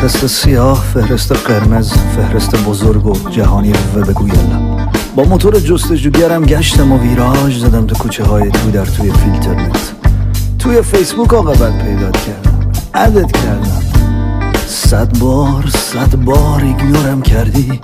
[0.00, 4.28] فهرست سیاه فهرست قرمز فهرست بزرگ و جهانی و بگو
[5.16, 9.92] با موتور جستجوگرم گشتم و ویراژ زدم تو کوچه های تو در توی فیلترنت.
[10.58, 12.72] توی فیسبوک آقابت پیدا کردم.
[12.94, 13.82] عدد کردم.
[14.66, 17.80] صد بار صد بار ایگنورم کردی.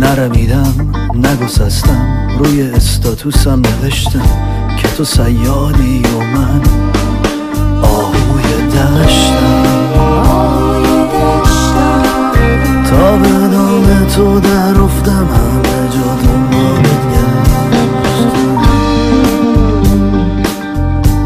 [0.00, 2.38] نرمیدم نگسستم.
[2.38, 4.28] روی استاتوسم نوشتم
[4.82, 6.62] که تو سیادی و من
[7.82, 9.59] آهوی دشتم.
[13.10, 18.56] تا به تو در افتم همه جا دنبالت گشتم.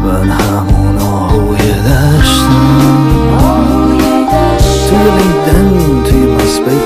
[0.03, 2.95] من همون آهوی دشتم.
[4.89, 6.84] توی لیدن توی مسپیس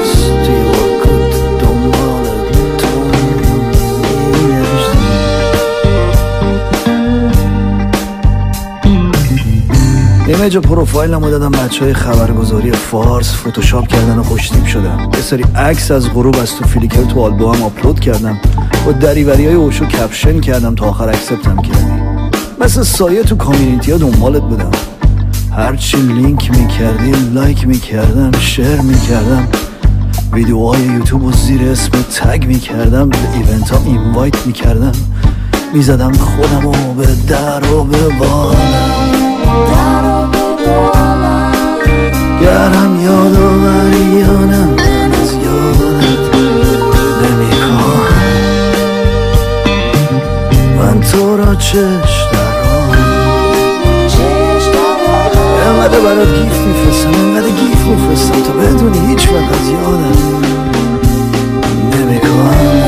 [10.39, 15.43] همه جا پروفایلمو دادم بچه های خبرگزاری فارس فتوشاپ کردن و خوشتیپ شدم یه سری
[15.55, 18.39] عکس از غروب از تو فلیکر تو آلبوم آپلود کردم.
[18.85, 22.01] با دریوری های اوشو کپشن کردم تا آخر اکسپتم کردی.
[22.61, 24.71] مثل سایه تو کامیونیتی ها دنبالت بودم.
[25.55, 29.47] هرچی لینک می‌کردی لایک می‌کردم شیر می‌کردم.
[30.33, 34.93] ویدیوهای یوتیوب و زیر اسم تگ می‌کردم به ایونت ها اینوایت می‌کردم.
[35.73, 39.09] می‌زدم خودم و به در و به بالم
[42.59, 46.23] گرم یادآوری یانم من از یادت
[47.23, 48.13] نمی‌کنم
[50.77, 52.89] من تو را چش دارم.
[55.67, 60.17] انقدر برات گیف میفرستم انقدر گیف میفرستم تا بدونی هیچ وقت از یادم
[61.93, 62.78] نمی‌کنم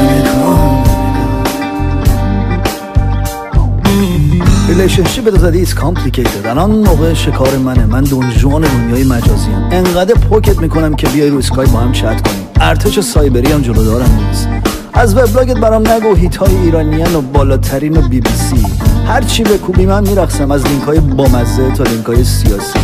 [4.71, 7.85] ریلیشنشیپ زدی ایز کامپلیکیتد الان موقع شکار منه.
[7.85, 12.27] من دونجوان دنیای مجازی هم انقدر پوکت می‌کنم که بیای رو اسکای با هم چت
[12.27, 12.47] کنیم.
[12.61, 14.47] ارتش سایبری هم جلو دارم نیست.
[14.93, 16.15] از وبلاگت برام نگو.
[16.15, 18.65] هیت های ایرانیان و بالاترین و بی بی سی.
[19.07, 20.51] هر چی بکوبی من میرقصم.
[20.51, 22.79] از لینک های بامزه تا لینک های سیاسی.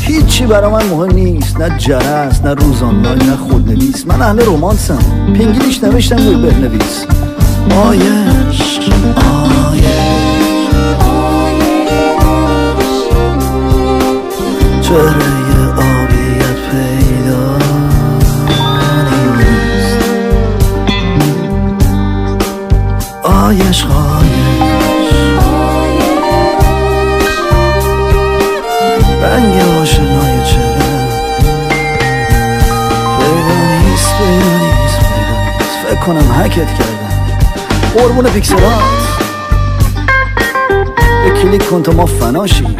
[0.00, 1.60] هیچی برا من مهم نیست.
[1.60, 4.06] نه جرس نه روزانمای نه خودنویس.
[4.06, 5.32] من اهل رومانسم.
[5.34, 7.06] پینگلیش نوشتم روی بنویس
[7.70, 8.90] آیش
[9.70, 10.15] آیش.
[14.88, 17.58] چهره آبیت پیدا
[19.36, 19.98] نیست
[23.22, 25.10] آیش خایش
[29.22, 31.08] رنگ آشنای چهره.
[33.18, 34.14] پیدا نیست
[35.86, 37.12] پیدا کنم حکت کردم.
[37.94, 38.82] قربون پیکسلات.
[41.42, 42.76] کلیک کن تا ما فناشیم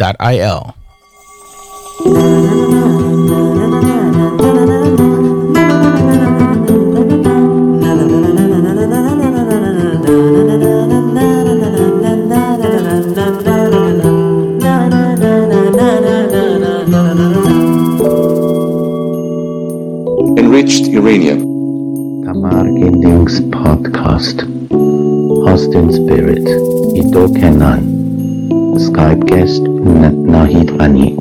[20.38, 21.40] Enriched Iranium.
[22.24, 24.46] Thamar Gindin's Podcast.
[25.46, 26.44] Austin Spirit,
[26.96, 27.82] Ito Kenan,
[28.76, 31.16] Skype guest Nahid Rani.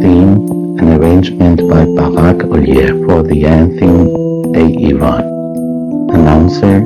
[0.00, 4.08] Theme, an arrangement by Barak Olier for the anthem
[4.54, 5.24] Eivan.
[6.12, 6.80] Announcer,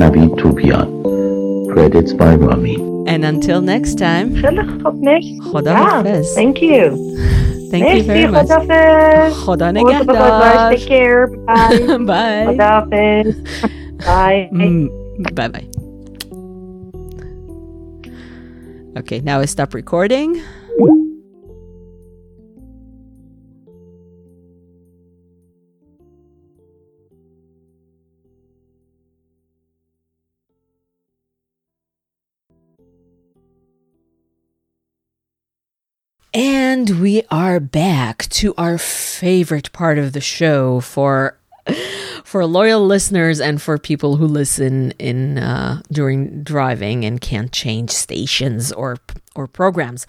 [0.00, 0.88] Nabi Tubian.
[1.72, 2.76] Credits by Rami.
[3.06, 4.34] And until next time.
[4.36, 7.14] Khoda yeah, Thank you.
[7.70, 8.46] Thank Merci, you very much.
[8.46, 9.44] Godafes.
[9.44, 10.76] Goda.
[10.76, 11.26] Take care.
[11.46, 11.78] Bye.
[12.06, 12.54] Bye.
[12.54, 13.34] Godafes.
[14.04, 14.48] Bye.
[14.52, 15.73] Mm, bye bye.
[18.96, 20.40] Okay, now I stop recording.
[36.32, 41.38] And we are back to our favorite part of the show for
[42.24, 47.90] for loyal listeners and for people who listen in uh, during driving and can't change
[47.90, 48.98] stations or
[49.34, 50.06] or programs.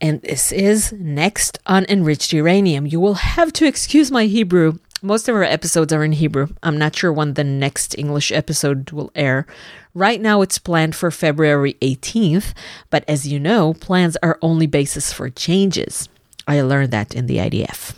[0.00, 2.90] And this is next on enriched Iranium.
[2.90, 4.78] You will have to excuse my Hebrew.
[5.02, 6.48] Most of our episodes are in Hebrew.
[6.62, 9.46] I'm not sure when the next English episode will air.
[9.94, 12.52] Right now, it's planned for February 18th,
[12.90, 16.08] but as you know, plans are only basis for changes.
[16.46, 17.94] I learned that in the IDF.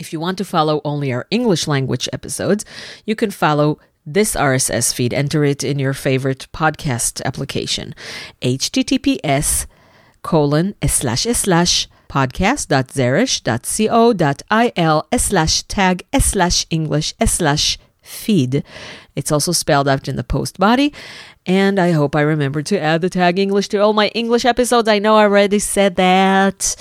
[0.00, 2.64] If you want to follow only our English language episodes,
[3.04, 5.12] you can follow this RSS feed.
[5.12, 7.94] Enter it in your favorite podcast application.
[8.40, 9.66] https
[10.22, 18.64] colon slash slash podcast.zeresh.co.il slash tag slash English slash feed.
[19.14, 20.94] It's also spelled out in the post body.
[21.44, 24.88] And I hope I remember to add the tag English to all my English episodes.
[24.88, 26.74] I know I already said that.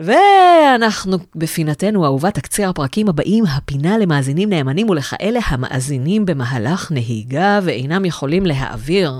[0.00, 8.46] ואנחנו בפינתנו האהובה, תקציר הפרקים הבאים, הפינה למאזינים נאמנים ולכאלה המאזינים במהלך נהיגה ואינם יכולים
[8.46, 9.12] להעביר.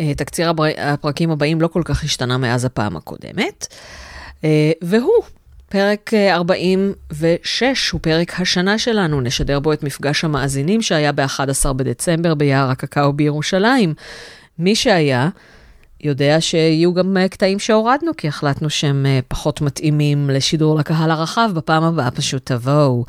[0.00, 3.66] אה, תקציר הפרקים הבאים לא כל כך השתנה מאז הפעם הקודמת.
[4.44, 5.22] אה, והוא
[5.68, 12.34] פרק 46 אה, הוא פרק השנה שלנו, נשדר בו את מפגש המאזינים שהיה ב-11 בדצמבר
[12.34, 13.94] ביער הקקאו בירושלים.
[14.58, 15.28] מי שהיה,
[16.02, 21.50] יודע שיהיו גם אה, קטעים שהורדנו, כי החלטנו שהם אה, פחות מתאימים לשידור לקהל הרחב,
[21.54, 23.04] בפעם הבאה פשוט תבואו.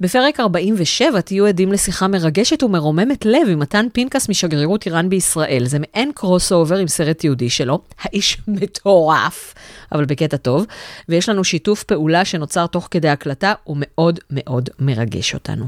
[0.00, 5.62] בפרק 47 תהיו עדים לשיחה מרגשת ומרוממת לב עם מתן פנקס משגרירות איראן בישראל.
[5.66, 9.54] זה מעין קרוס אובר עם סרט יהודי שלו, האיש מטורף,
[9.92, 10.66] אבל בקטע טוב,
[11.08, 15.64] ויש לנו שיתוף פעולה שנוצר תוך כדי הקלטה, הוא מאוד מאוד מרגש אותנו.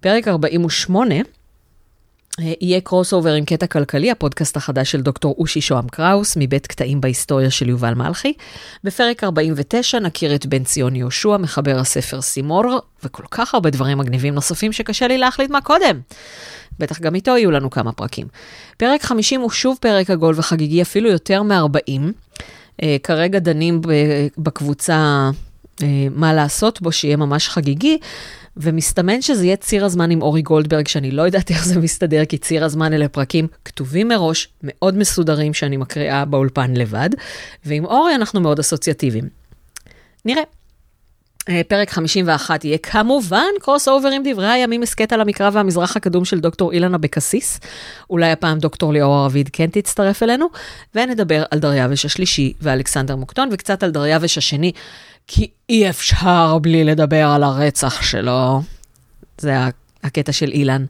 [0.00, 1.20] פרק 48, אה,
[2.38, 7.00] יהיה קרוס אובר עם קטע כלכלי, הפודקאסט החדש של דוקטור אושי שוהם קראוס, מבית קטעים
[7.00, 8.32] בהיסטוריה של יובל מלכי.
[8.84, 12.64] בפרק 49 נכיר את בן ציון יהושע, מחבר הספר סימור,
[13.04, 16.00] וכל כך הרבה דברים מגניבים נוספים שקשה לי להחליט מה קודם.
[16.78, 18.26] בטח גם איתו יהיו לנו כמה פרקים.
[18.76, 22.00] פרק 50 הוא שוב פרק עגול וחגיגי, אפילו יותר מ-40.
[22.80, 23.80] Uh, כרגע דנים
[24.38, 25.30] בקבוצה
[25.78, 27.98] uh, מה לעשות בו, שיהיה ממש חגיגי.
[28.56, 32.38] ומסתמן שזה יהיה ציר הזמן עם אורי גולדברג, שאני לא יודעת איך זה מסתדר, כי
[32.38, 37.10] ציר הזמן אלה פרקים כתובים מראש, מאוד מסודרים, שאני מקריאה באולפן לבד,
[37.64, 39.28] ועם אורי אנחנו מאוד אסוציאטיביים.
[40.24, 40.42] נראה.
[41.48, 46.24] אה, פרק 51 יהיה כמובן קרוס אובר עם דברי הימים הסכת על המקרא והמזרח הקדום
[46.24, 47.60] של דוקטור אילן אבקסיס.
[48.10, 50.46] אולי הפעם דוקטור ליאור ארביד כן תצטרף אלינו,
[50.94, 54.72] ונדבר על דריווש השלישי ואלכסנדר מוקדון, וקצת על דריווש השני,
[55.26, 58.62] כי אי אפשר בלי לדבר על הרצח שלו.
[59.38, 59.54] זה
[60.02, 60.84] הקטע של אילן,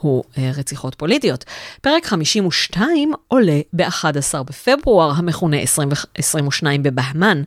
[0.00, 1.44] הוא אה, רציחות פוליטיות.
[1.80, 7.42] פרק 52 עולה ב-11 בפברואר, המכונה 20, 22 בבהמן.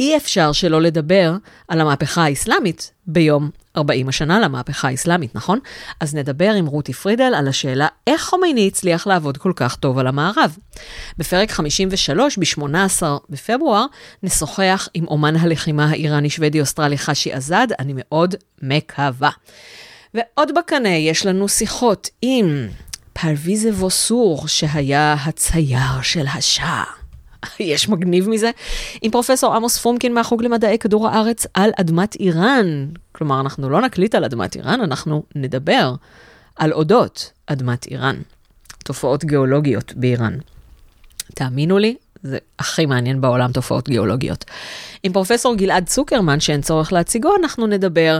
[0.00, 1.34] אי אפשר שלא לדבר
[1.68, 5.58] על המהפכה האסלאמית ביום 40 השנה למהפכה האסלאמית, נכון?
[6.00, 10.06] אז נדבר עם רותי פרידל על השאלה איך חומייני הצליח לעבוד כל כך טוב על
[10.06, 10.56] המערב.
[11.18, 13.86] בפרק 53, ב-18 בפברואר,
[14.22, 19.30] נשוחח עם אומן הלחימה האיראני-שוודי-אוסטרלי חשי עזד, אני מאוד מקווה.
[20.14, 22.68] ועוד בקנה יש לנו שיחות עם
[23.12, 26.99] פרוויזה ווסור, שהיה הצייר של השעה.
[27.60, 28.50] יש מגניב מזה,
[29.02, 32.86] עם פרופסור עמוס פומקין מהחוג למדעי כדור הארץ על אדמת איראן.
[33.12, 35.94] כלומר, אנחנו לא נקליט על אדמת איראן, אנחנו נדבר
[36.56, 38.16] על אודות אדמת איראן.
[38.84, 40.38] תופעות גיאולוגיות באיראן.
[41.34, 44.44] תאמינו לי, זה הכי מעניין בעולם, תופעות גיאולוגיות.
[45.02, 48.18] עם פרופסור גלעד צוקרמן, שאין צורך להציגו, אנחנו נדבר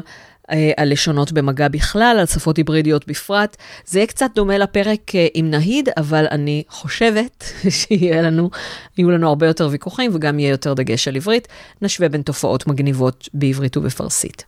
[0.77, 3.57] על לשונות במגע בכלל, על שפות היברידיות בפרט.
[3.87, 7.45] זה יהיה קצת דומה לפרק אה, עם נהיד, אבל אני חושבת
[7.79, 8.51] שיהיו לנו,
[8.99, 11.49] לנו הרבה יותר ויכוחים וגם יהיה יותר דגש על עברית.
[11.83, 14.45] נשווה בין תופעות מגניבות בעברית ובפרסית.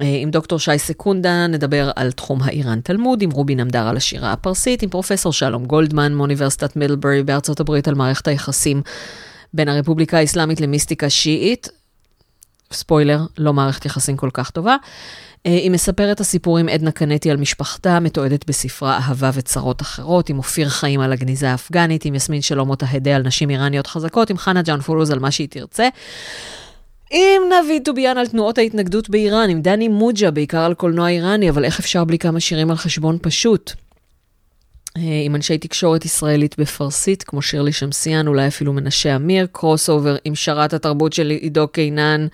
[0.00, 4.32] אה, עם דוקטור שי סקונדה נדבר על תחום האיראן תלמוד, עם רובי נמדר על השירה
[4.32, 8.82] הפרסית, עם פרופסור שלום גולדמן מאוניברסיטת מידלברי בארצות הברית על מערכת היחסים
[9.54, 11.68] בין הרפובליקה האסלאמית למיסטיקה שיעית.
[12.74, 14.76] ספוילר, לא מערכת יחסים כל כך טובה.
[15.46, 20.68] אה, היא מספרת הסיפורים עדנה קנטי על משפחתה, מתועדת בספרה אהבה וצרות אחרות, עם אופיר
[20.68, 24.80] חיים על הגניזה האפגנית, עם יסמין שלום אותה על נשים איראניות חזקות, עם חנה ג'אן
[24.80, 25.88] פולוז על מה שהיא תרצה.
[27.10, 31.64] עם נביא טוביאן על תנועות ההתנגדות באיראן, עם דני מוג'ה, בעיקר על קולנוע איראני, אבל
[31.64, 33.72] איך אפשר בלי כמה שירים על חשבון פשוט?
[34.96, 40.16] אה, עם אנשי תקשורת ישראלית בפרסית, כמו שירלי שמסיאן, אולי אפילו מנשה אמיר, קרוס אובר
[40.24, 42.26] עם שרת התרבות של עידו קינן,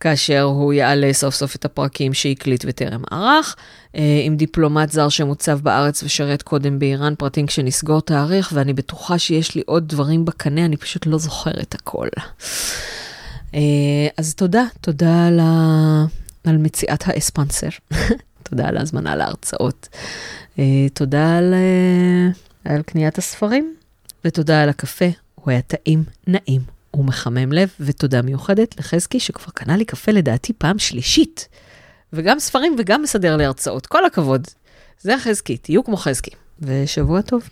[0.00, 3.56] כאשר הוא יעלה סוף סוף את הפרקים שהקליט וטרם ערך,
[3.96, 9.54] אה, עם דיפלומט זר שמוצב בארץ ושרת קודם באיראן, פרטים כשנסגור תאריך, ואני בטוחה שיש
[9.54, 12.08] לי עוד דברים בקנה, אני פשוט לא זוכרת הכל.
[13.54, 13.60] אה,
[14.16, 16.04] אז תודה, תודה על, ה...
[16.44, 17.68] על מציאת האספנסר.
[18.50, 19.88] תודה על ההזמנה להרצאות.
[20.58, 23.74] אה, תודה על, אה, על קניית הספרים,
[24.24, 26.60] ותודה על הקפה, הוא היה טעים, נעים
[26.94, 31.48] ומחמם לב, ותודה מיוחדת לחזקי שכבר קנה לי קפה לדעתי פעם שלישית.
[32.12, 33.86] וגם ספרים וגם מסדר לי הרצאות.
[33.86, 34.46] כל הכבוד.
[35.00, 36.30] זה חזקי, תהיו כמו חזקי.
[36.60, 37.42] ושבוע טוב.